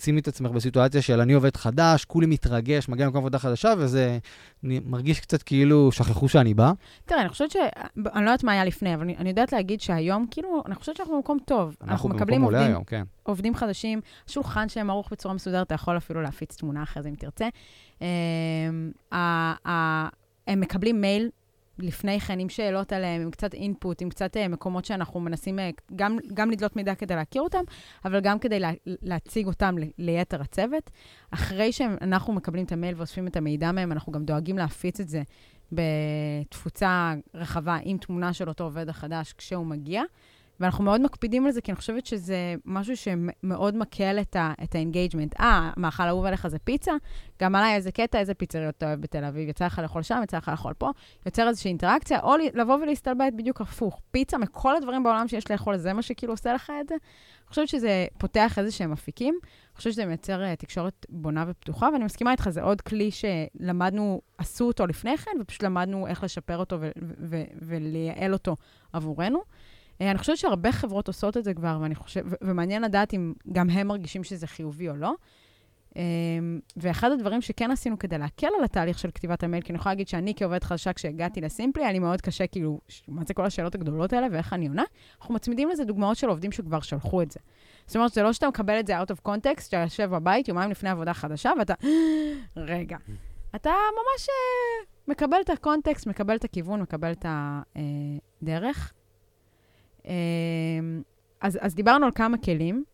שימי 0.00 0.20
את 0.20 0.28
עצמך 0.28 0.50
בסיטואציה 0.50 1.02
של 1.02 1.20
אני 1.20 1.32
עובד 1.32 1.56
חדש, 1.56 2.04
כולי 2.04 2.26
מתרגש, 2.26 2.88
מגיע 2.88 3.06
למקום 3.06 3.18
עבודה 3.18 3.38
חדשה, 3.38 3.74
וזה 3.78 4.18
מרגיש 4.62 5.20
קצת 5.20 5.42
כאילו 5.42 5.92
שכחו 5.92 6.28
שאני 6.28 6.54
בא. 6.54 6.72
תראה, 7.04 7.20
אני 7.20 7.28
חושבת 7.28 7.50
ש... 7.50 7.56
אני 7.96 8.24
לא 8.24 8.30
יודעת 8.30 8.44
מה 8.44 8.52
היה 8.52 8.64
לפני, 8.64 8.94
אבל 8.94 9.02
אני, 9.02 9.16
אני 9.16 9.28
יודעת 9.28 9.52
להגיד 9.52 9.80
שהיום, 9.80 10.26
כאילו, 10.30 10.62
אני 10.66 10.74
חושבת 10.74 10.96
שאנחנו 10.96 11.14
במקום 11.14 11.38
טוב. 11.44 11.76
אנחנו, 11.80 11.92
אנחנו 11.92 12.08
מקבלים 12.08 12.42
עובדים, 12.42 12.60
היום, 12.60 12.84
כן. 12.84 13.04
עובדים 13.22 13.54
חדשים, 13.54 14.00
שולחן 14.26 14.68
שלהם 14.68 14.90
ערוך 14.90 15.08
בצורה 15.12 15.34
מסודרת, 15.34 15.66
אתה 15.66 15.74
יכול 15.74 15.96
אפילו 15.96 16.22
להפיץ 16.22 16.56
תמונה 16.56 16.82
אחרי 16.82 17.02
זה 17.02 17.08
אם 17.08 17.14
תרצה. 17.14 17.48
הם 20.46 20.60
מקבלים 20.60 21.00
מייל 21.00 21.28
לפני 21.78 22.20
כן, 22.20 22.38
עם 22.38 22.48
שאלות 22.48 22.92
עליהם, 22.92 23.22
עם 23.22 23.30
קצת 23.30 23.54
אינפוט, 23.54 24.02
עם 24.02 24.08
קצת 24.08 24.36
uh, 24.36 24.48
מקומות 24.48 24.84
שאנחנו 24.84 25.20
מנסים 25.20 25.58
uh, 25.58 25.62
גם, 25.96 26.18
גם 26.34 26.50
לדלות 26.50 26.76
מידע 26.76 26.94
כדי 26.94 27.14
להכיר 27.14 27.42
אותם, 27.42 27.62
אבל 28.04 28.20
גם 28.20 28.38
כדי 28.38 28.60
לה, 28.60 28.70
להציג 28.86 29.46
אותם 29.46 29.78
ל, 29.78 29.84
ליתר 29.98 30.40
הצוות. 30.40 30.90
אחרי 31.30 31.72
שאנחנו 31.72 32.32
מקבלים 32.32 32.64
את 32.64 32.72
המייל 32.72 32.94
ואוספים 32.96 33.26
את 33.26 33.36
המידע 33.36 33.72
מהם, 33.72 33.92
אנחנו 33.92 34.12
גם 34.12 34.24
דואגים 34.24 34.58
להפיץ 34.58 35.00
את 35.00 35.08
זה 35.08 35.22
בתפוצה 35.72 37.14
רחבה 37.34 37.78
עם 37.82 37.98
תמונה 37.98 38.32
של 38.32 38.48
אותו 38.48 38.64
עובד 38.64 38.88
החדש 38.88 39.32
כשהוא 39.32 39.66
מגיע. 39.66 40.02
ואנחנו 40.60 40.84
מאוד 40.84 41.00
מקפידים 41.00 41.46
על 41.46 41.52
זה, 41.52 41.60
כי 41.60 41.70
אני 41.70 41.76
חושבת 41.76 42.06
שזה 42.06 42.54
משהו 42.64 42.96
שמאוד 42.96 43.76
מקל 43.76 44.18
את 44.20 44.36
ה-engagement. 44.36 45.40
אה, 45.40 45.70
מאכל 45.76 46.02
אהוב 46.02 46.24
עליך 46.24 46.48
זה 46.48 46.58
פיצה? 46.58 46.92
גם 47.42 47.54
עליי 47.54 47.74
איזה 47.74 47.92
קטע, 47.92 48.18
איזה 48.18 48.34
פיצריות 48.34 48.74
אתה 48.78 48.86
אוהב 48.86 49.00
בתל 49.00 49.24
אביב. 49.24 49.48
יצא 49.48 49.66
לך 49.66 49.78
לאכול 49.78 50.02
שם, 50.02 50.20
יצא 50.22 50.36
לך 50.36 50.48
לאכול 50.48 50.72
פה. 50.78 50.90
יוצר 51.26 51.48
איזושהי 51.48 51.68
אינטראקציה, 51.68 52.20
או 52.20 52.34
לבוא 52.54 52.74
ולהסתלבט 52.74 53.32
בדיוק 53.36 53.60
הפוך. 53.60 54.00
פיצה 54.10 54.38
מכל 54.38 54.76
הדברים 54.76 55.02
בעולם 55.02 55.28
שיש 55.28 55.50
לאכול, 55.50 55.76
זה 55.76 55.92
מה 55.92 56.02
שכאילו 56.02 56.32
עושה 56.32 56.52
לך 56.52 56.72
את 56.80 56.88
זה. 56.88 56.94
אני 56.94 57.48
חושבת 57.48 57.68
שזה 57.68 58.06
פותח 58.18 58.58
איזה 58.58 58.70
שהם 58.70 58.92
אפיקים. 58.92 59.38
אני 59.42 59.76
חושבת 59.76 59.92
שזה 59.92 60.06
מייצר 60.06 60.42
uh, 60.42 60.56
תקשורת 60.56 61.06
בונה 61.08 61.44
ופתוחה, 61.48 61.88
ואני 61.92 62.04
מסכימה 62.04 62.32
איתך, 62.32 62.48
זה 62.48 62.62
עוד 62.62 62.80
כלי 62.80 63.10
שלמדנו, 63.10 64.20
עשו 64.38 64.64
אותו 64.64 64.86
לפני 64.86 65.16
כן, 65.16 65.30
ופשוט 65.40 65.62
למדנו 65.62 66.06
איך 66.06 66.24
לשפר 66.24 66.58
אותו 66.58 66.78
ולייעל 67.62 68.32
אותו 68.32 68.56
עבורנו. 68.92 69.42
אני 70.00 70.18
חושבת 70.18 70.36
שהרבה 70.36 70.72
חברות 70.72 71.08
עושות 71.08 71.36
את 71.36 71.44
זה 71.44 71.54
כבר, 71.54 71.78
ואני 71.80 71.94
חושב, 71.94 72.24
ומעניין 72.42 72.82
לדעת 72.82 73.14
אם 73.14 73.32
גם 73.52 73.70
הם 73.70 73.86
מרגישים 73.86 74.24
שזה 74.24 74.46
חיובי 74.46 74.88
או 74.88 74.96
לא. 74.96 75.14
ואחד 76.76 77.12
הדברים 77.12 77.40
שכן 77.40 77.70
עשינו 77.70 77.98
כדי 77.98 78.18
להקל 78.18 78.46
על 78.58 78.64
התהליך 78.64 78.98
של 78.98 79.10
כתיבת 79.10 79.42
המייל, 79.42 79.62
כי 79.62 79.72
אני 79.72 79.78
יכולה 79.78 79.92
להגיד 79.92 80.08
שאני 80.08 80.32
כעובדת 80.36 80.64
חדשה, 80.64 80.92
כשהגעתי 80.92 81.40
לסימפלי, 81.40 81.82
היה 81.84 81.92
לי 81.92 81.98
מאוד 81.98 82.20
קשה, 82.20 82.46
כאילו, 82.46 82.80
מה 83.08 83.22
זה 83.24 83.34
כל 83.34 83.44
השאלות 83.44 83.74
הגדולות 83.74 84.12
האלה 84.12 84.26
ואיך 84.32 84.52
אני 84.52 84.68
עונה? 84.68 84.84
אנחנו 85.20 85.34
מצמידים 85.34 85.68
לזה 85.68 85.84
דוגמאות 85.84 86.16
של 86.16 86.28
עובדים 86.28 86.52
שכבר 86.52 86.80
שלחו 86.80 87.22
את 87.22 87.30
זה. 87.30 87.40
זאת 87.86 87.96
אומרת, 87.96 88.12
זה 88.12 88.22
לא 88.22 88.32
שאתה 88.32 88.48
מקבל 88.48 88.80
את 88.80 88.86
זה 88.86 89.02
out 89.02 89.06
of 89.06 89.28
context, 89.28 89.62
שאתה 89.62 89.76
יושב 89.76 90.10
בבית 90.10 90.48
יומיים 90.48 90.70
לפני 90.70 90.90
עבודה 90.90 91.14
חדשה, 91.14 91.50
ואתה, 91.58 91.74
רגע. 92.56 92.96
אתה 93.54 93.70
ממש 93.70 94.28
מקבל 95.08 95.38
את 95.44 95.50
הקונטקסט, 95.50 96.06
מקבל 96.06 96.36
את 96.36 96.44
הכיוון, 96.44 96.80
מקבל 96.80 97.12
את 97.12 97.26
הדרך. 98.42 98.92
אז, 101.40 101.58
אז 101.60 101.74
דיברנו 101.74 102.06
על 102.06 102.12
כמה 102.14 102.38
כלים. 102.38 102.84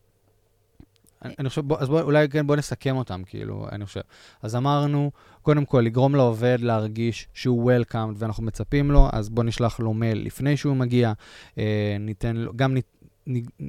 אני, 1.24 1.34
אני 1.38 1.48
חושב, 1.48 1.60
בוא, 1.60 1.78
אז 1.80 1.88
בוא, 1.88 2.00
אולי 2.00 2.28
כן, 2.28 2.46
בוא 2.46 2.56
נסכם 2.56 2.96
אותם, 2.96 3.22
כאילו, 3.26 3.66
אני 3.72 3.86
חושב. 3.86 4.00
אז 4.42 4.56
אמרנו, 4.56 5.10
קודם 5.42 5.64
כל, 5.64 5.80
לגרום 5.80 6.14
לעובד 6.14 6.58
להרגיש 6.60 7.28
שהוא 7.34 7.72
Welcome 7.72 8.12
ואנחנו 8.16 8.44
מצפים 8.44 8.90
לו, 8.90 9.08
אז 9.12 9.28
בוא 9.28 9.44
נשלח 9.44 9.80
לו 9.80 9.94
מייל 9.94 10.26
לפני 10.26 10.56
שהוא 10.56 10.76
מגיע, 10.76 11.12
אה, 11.58 11.96
ניתן 12.00 12.36
לו, 12.36 12.52
גם 12.56 12.74
נת, 12.74 12.84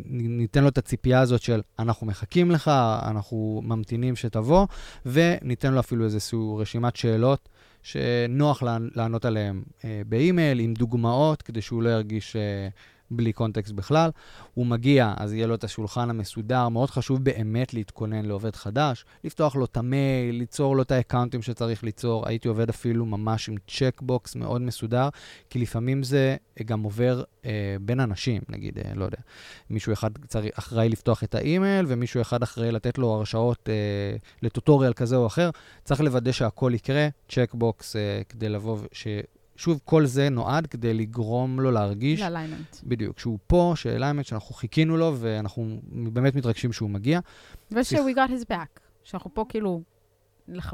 ניתן 0.10 0.64
לו 0.64 0.70
את 0.70 0.78
הציפייה 0.78 1.20
הזאת 1.20 1.42
של 1.42 1.62
אנחנו 1.80 2.08
מחכים 2.08 2.52
לך, 2.52 2.72
אנחנו 3.08 3.62
ממתינים 3.64 4.16
שתבוא, 4.16 4.68
וניתן 5.06 5.74
לו 5.74 5.80
אפילו 5.80 6.06
איזושהי 6.06 6.40
רשימת 6.58 6.96
שאלות 6.96 7.50
שנוח 7.84 8.64
לענות 8.96 9.26
עליהן 9.26 9.64
אה, 9.86 10.02
ב-email, 10.08 10.60
עם 10.60 10.74
דוגמאות, 10.74 11.42
כדי 11.42 11.62
שהוא 11.62 11.84
לא 11.84 11.90
ירגיש... 11.90 12.36
אה, 12.36 12.68
בלי 13.18 13.34
context 13.34 13.72
בכלל. 13.72 14.10
הוא 14.54 14.66
מגיע, 14.66 15.14
אז 15.18 15.34
יהיה 15.34 15.48
לו 15.48 15.56
את 15.56 15.64
השולחן 15.64 16.10
המסודר. 16.10 16.70
מאוד 16.70 16.90
חשוב 16.90 17.24
באמת 17.24 17.74
להתכונן 17.74 18.26
לעובד 18.26 18.56
חדש, 18.56 19.06
לפתוח 19.24 19.56
לו 19.56 19.66
את 19.66 19.78
המייל, 19.78 20.36
ליצור 20.36 20.76
לו 20.76 20.82
את 20.82 20.92
ה-accounts 20.92 21.42
שצריך 21.42 21.84
ליצור. 21.84 22.28
הייתי 22.28 22.48
עובד 22.48 22.70
אפילו 22.70 23.06
ממש 23.06 23.50
עם 23.50 23.56
checkbox 23.68 24.36
מאוד 24.36 24.62
מסודר, 24.62 25.10
כי 25.50 25.60
לפעמים 25.60 26.04
זה 26.04 26.36
גם 26.66 26.84
עובר 26.84 27.24
אה, 27.46 27.76
בין 27.82 28.00
אנשים, 28.00 28.42
נגיד, 28.50 28.80
אה, 28.80 28.92
לא 28.96 29.06
יודע, 29.06 29.18
מישהו 29.70 29.94
אחד 29.94 30.10
צריך, 30.28 30.52
אחראי 30.60 30.90
לפתוח 30.90 31.24
את 31.24 31.36
ה-email, 31.36 31.86
ומישהו 31.88 32.22
אחד 32.22 32.44
אחראי 32.44 32.72
לתת 32.72 32.98
לו 32.98 33.14
הרשאות 33.14 33.70
אה, 33.70 34.18
לטוטוריאל 34.42 34.94
כזה 34.94 35.16
או 35.16 35.28
אחר. 35.28 35.50
צריך 35.84 36.02
לוודא 36.02 36.32
שהכל 36.32 36.72
יקרה, 36.76 37.08
checkbox, 37.30 37.96
אה, 37.96 38.22
כדי 38.30 38.50
לבוא, 38.50 38.78
ש... 38.92 39.08
שוב, 39.56 39.80
כל 39.86 40.06
זה 40.06 40.30
נועד 40.30 40.68
כדי 40.68 40.94
לגרום 40.94 41.60
לו 41.60 41.72
להרגיש... 41.72 42.22
ל-alignment. 42.22 42.78
בדיוק, 42.84 43.20
שהוא 43.20 43.40
פה, 43.48 43.74
ש-alignment, 43.76 44.26
שאנחנו 44.26 44.56
חיכינו 44.56 44.98
לו, 44.98 45.16
ואנחנו 45.20 45.80
באמת 46.14 46.36
מתרגשים 46.36 46.74
שהוא 46.74 46.90
מגיע. 46.90 47.20
וש-we 47.72 48.16
got 48.16 48.30
his 48.30 48.52
back, 48.52 48.80
שאנחנו 49.04 49.34
פה 49.34 49.46
כאילו 49.50 49.82
לח... 50.48 50.74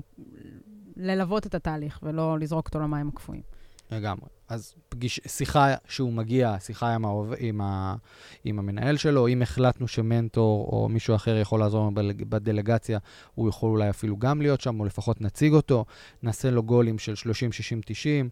ללוות 0.98 1.46
את 1.46 1.56
התהליך, 1.56 2.00
ולא 2.04 2.40
לזרוק 2.40 2.68
אותו 2.68 2.80
למים 2.80 3.08
הקפואים. 3.08 3.42
לגמרי. 3.92 4.30
אז 4.50 4.74
פגיש, 4.90 5.20
שיחה 5.28 5.74
שהוא 5.88 6.14
מגיע, 6.14 6.56
שיחה 6.60 6.96
עם, 6.96 7.06
העוב, 7.06 7.34
עם, 7.38 7.62
ה, 7.62 7.96
עם 8.44 8.60
המנהל 8.60 8.98
שלו, 8.98 9.28
אם 9.28 9.42
החלטנו 9.42 9.88
שמנטור 9.88 10.70
או 10.72 10.90
מישהו 10.90 11.16
אחר 11.16 11.38
יכול 11.38 11.60
לעזור 11.60 11.92
בדלגציה, 12.30 13.00
הוא 13.36 13.50
יכול 13.50 13.70
אולי 13.70 13.90
אפילו 13.90 14.18
גם 14.18 14.42
להיות 14.42 14.62
שם, 14.62 14.80
או 14.80 14.86
לפחות 14.86 15.22
נציג 15.22 15.54
אותו, 15.54 15.86
נעשה 16.24 16.52
לו 16.52 16.64
גולים 16.64 17.00
של 17.00 17.16
30, 17.16 17.52
60, 17.52 17.82
90, 17.86 18.30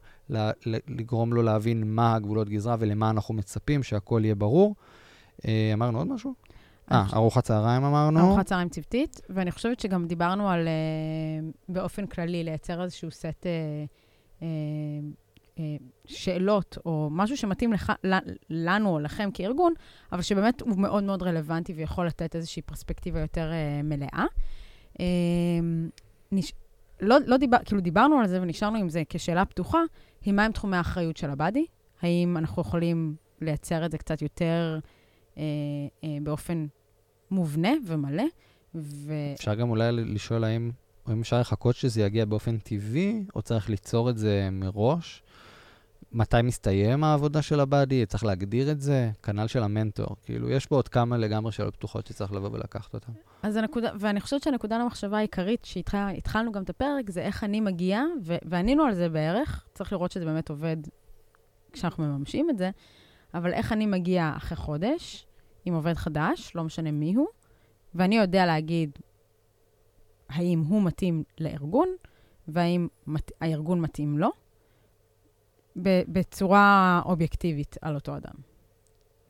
לגרום 0.88 1.34
לו 1.34 1.41
להבין 1.41 1.96
מה 1.96 2.15
הגבולות 2.15 2.50
גזרה 2.50 2.76
ולמה 2.80 3.10
אנחנו 3.10 3.34
מצפים, 3.34 3.84
שהכל 3.84 4.22
יהיה 4.24 4.36
ברור. 4.36 4.76
אה, 5.48 5.72
אמרנו 5.74 5.98
עוד 5.98 6.08
משהו? 6.08 6.34
אה, 6.91 7.06
ארוחת 7.13 7.43
צהריים 7.43 7.84
אמרנו. 7.84 8.20
ארוחת 8.20 8.46
צהריים 8.46 8.70
צוותית, 8.70 9.22
ואני 9.30 9.52
חושבת 9.52 9.80
שגם 9.80 10.08
דיברנו 10.08 10.50
על, 10.50 10.67
אה, 10.67 11.50
באופן 11.70 12.06
כללי, 12.06 12.43
לייצר 12.43 12.84
איזשהו 12.84 13.12
סט... 13.12 13.46
אה, 15.60 15.63
אה, 15.63 15.70
אה, 15.72 15.78
שאלות 16.06 16.78
או 16.86 17.08
משהו 17.12 17.38
שמתאים 17.38 17.74
לך, 17.74 17.91
לנו 18.50 18.89
או 18.89 19.00
לכם 19.00 19.30
כארגון, 19.34 19.74
אבל 20.12 20.22
שבאמת 20.22 20.62
הוא 20.62 20.78
מאוד 20.78 21.04
מאוד 21.04 21.24
רלוונטי 21.24 21.74
ויכול 21.74 22.08
לתת 22.08 22.36
איזושהי 22.36 22.62
פרספקטיבה 22.62 23.20
יותר 23.20 23.52
uh, 23.52 23.84
מלאה. 23.84 24.26
Uh, 24.93 25.02
נש... 26.32 26.54
לא, 27.02 27.17
לא 27.26 27.38
דיבר, 27.38 27.58
כאילו 27.65 27.82
דיברנו 27.82 28.20
על 28.20 28.28
זה 28.28 28.41
ונשארנו 28.41 28.78
עם 28.78 28.89
זה 28.89 29.04
כשאלה 29.10 29.46
פתוחה, 29.46 29.80
היא 30.26 30.34
מהם 30.34 30.52
תחומי 30.52 30.78
האחריות 30.78 31.17
של 31.17 31.30
הבאדי? 31.30 31.65
האם 32.02 32.38
אנחנו 32.38 32.62
יכולים 32.62 33.15
לייצר 33.41 33.86
את 33.86 33.91
זה 33.91 33.98
קצת 33.98 34.22
יותר 34.22 34.80
uh, 35.36 35.38
uh, 35.38 36.06
באופן 36.24 36.67
מובנה 37.32 37.72
ומלא? 37.86 38.24
ו... 38.76 39.13
אפשר 39.34 39.56
גם 39.56 39.70
אולי 39.70 39.91
לשאול 39.91 40.43
האם, 40.43 40.72
האם 41.06 41.22
אפשר 41.22 41.39
לחכות 41.39 41.76
שזה 41.76 42.02
יגיע 42.02 42.26
באופן 42.26 42.58
טבעי, 42.58 43.24
או 43.36 43.41
צריך 43.41 43.70
ליצור 43.70 44.10
את 44.10 44.17
זה 44.17 44.50
מראש? 44.52 45.24
מתי 46.12 46.41
מסתיים 46.43 47.04
העבודה 47.04 47.41
של 47.41 47.60
הבאדי, 47.60 48.06
צריך 48.06 48.24
להגדיר 48.24 48.72
את 48.72 48.82
זה, 48.82 49.12
כנ"ל 49.24 49.48
של 49.48 49.63
המנטור. 49.63 50.15
כאילו, 50.24 50.50
יש 50.50 50.65
פה 50.65 50.76
עוד 50.76 50.88
כמה 50.88 51.17
לגמרי 51.17 51.52
שאלות 51.52 51.76
פתוחות 51.76 52.08
שצריך 52.08 52.32
לבוא 52.34 52.50
ולקחת 52.52 52.93
אותן. 52.93 53.12
אז 53.43 53.56
הנקודה, 53.56 53.89
ואני 54.00 54.22
חושבת 54.22 54.43
שהנקודה 54.43 54.78
למחשבה 54.78 55.17
העיקרית, 55.17 55.65
שהתחלנו 55.65 56.52
גם 56.52 56.63
את 56.63 56.70
הפרק, 56.70 57.10
זה 57.10 57.22
איך 57.22 57.43
אני 57.43 57.62
מגיעה, 57.62 58.04
וענינו 58.24 58.84
על 58.84 58.93
זה 58.93 59.10
בערך, 59.10 59.65
צריך 59.74 59.93
לראות 59.93 60.12
שזה 60.12 60.26
באמת 60.26 60.50
עובד 60.50 60.78
כשאנחנו 61.74 62.04
מממשים 62.04 62.50
את 62.50 62.58
זה, 62.58 62.70
אבל 63.34 63.54
איך 63.54 63.72
אני 63.72 63.86
מגיעה 63.86 64.38
אחרי 64.38 64.58
חודש 64.58 65.28
עם 65.65 65.74
עובד 65.74 65.93
חדש, 65.93 66.52
לא 66.56 66.63
משנה 66.63 66.91
מי 66.91 67.13
הוא, 67.13 67.28
ואני 67.96 68.17
יודע 68.17 68.46
להגיד 68.46 68.91
האם 70.30 70.60
הוא 70.60 70.84
מתאים 70.84 71.24
לארגון, 71.39 71.89
והאם 72.48 72.88
מת, 73.08 73.32
הארגון 73.41 73.82
מתאים 73.82 74.17
לו. 74.17 74.30
בצורה 76.08 77.02
אובייקטיבית 77.06 77.78
על 77.82 77.96
אותו 77.96 78.18
אדם. 78.18 78.34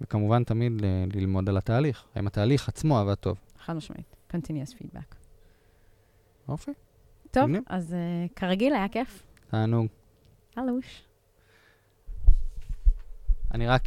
וכמובן 0.01 0.43
תמיד 0.43 0.81
ל- 0.81 1.05
ללמוד 1.13 1.49
על 1.49 1.57
התהליך, 1.57 2.03
האם 2.15 2.27
התהליך 2.27 2.69
עצמו 2.69 2.99
עבד 2.99 3.13
טוב. 3.13 3.37
חד 3.59 3.73
משמעית, 3.73 4.15
continuous 4.33 4.73
feedback. 4.73 5.15
אופי. 6.47 6.71
טוב, 7.31 7.45
מגניב. 7.45 7.63
אז 7.67 7.95
uh, 7.95 8.33
כרגיל, 8.35 8.73
היה 8.73 8.87
כיף. 8.87 9.23
תענוג. 9.51 9.87
הלוש. 10.55 11.03
אני 13.53 13.67
רק 13.67 13.83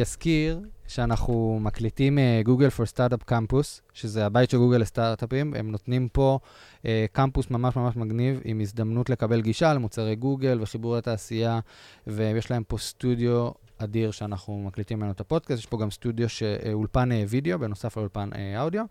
אזכיר 0.00 0.60
uh, 0.62 0.81
שאנחנו 0.92 1.58
מקליטים 1.60 2.18
Google 2.44 2.70
for 2.70 2.86
Startups 2.86 3.22
Campus, 3.22 3.82
שזה 3.92 4.26
הבית 4.26 4.50
של 4.50 4.56
גוגל 4.56 4.76
לסטארט-אפים. 4.76 5.54
הם 5.54 5.70
נותנים 5.70 6.08
פה 6.08 6.38
uh, 6.82 6.84
קמפוס 7.12 7.50
ממש 7.50 7.76
ממש 7.76 7.96
מגניב, 7.96 8.40
עם 8.44 8.60
הזדמנות 8.60 9.10
לקבל 9.10 9.40
גישה 9.40 9.74
למוצרי 9.74 10.16
גוגל 10.16 10.58
וחיבור 10.60 10.96
לתעשייה, 10.96 11.60
ויש 12.06 12.50
להם 12.50 12.62
פה 12.64 12.78
סטודיו 12.78 13.50
אדיר 13.78 14.10
שאנחנו 14.10 14.62
מקליטים 14.66 14.98
ממנו 14.98 15.10
את 15.10 15.20
הפודקאסט. 15.20 15.58
יש 15.60 15.66
פה 15.66 15.78
גם 15.78 15.90
סטודיו 15.90 16.28
שאולפן 16.28 17.12
uh, 17.12 17.14
וידאו, 17.28 17.58
בנוסף 17.58 17.96
לאולפן 17.96 18.30
uh, 18.32 18.36
אודיו. 18.60 18.84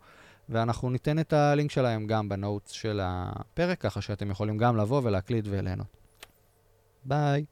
ואנחנו 0.48 0.90
ניתן 0.90 1.18
את 1.18 1.32
הלינק 1.32 1.70
שלהם 1.70 2.06
גם 2.06 2.28
בנוטס 2.28 2.70
של 2.70 3.00
הפרק, 3.02 3.80
ככה 3.80 4.00
שאתם 4.00 4.30
יכולים 4.30 4.58
גם 4.58 4.76
לבוא 4.76 5.00
ולהקליט 5.04 5.44
וליהנות. 5.48 5.96
ביי. 7.04 7.44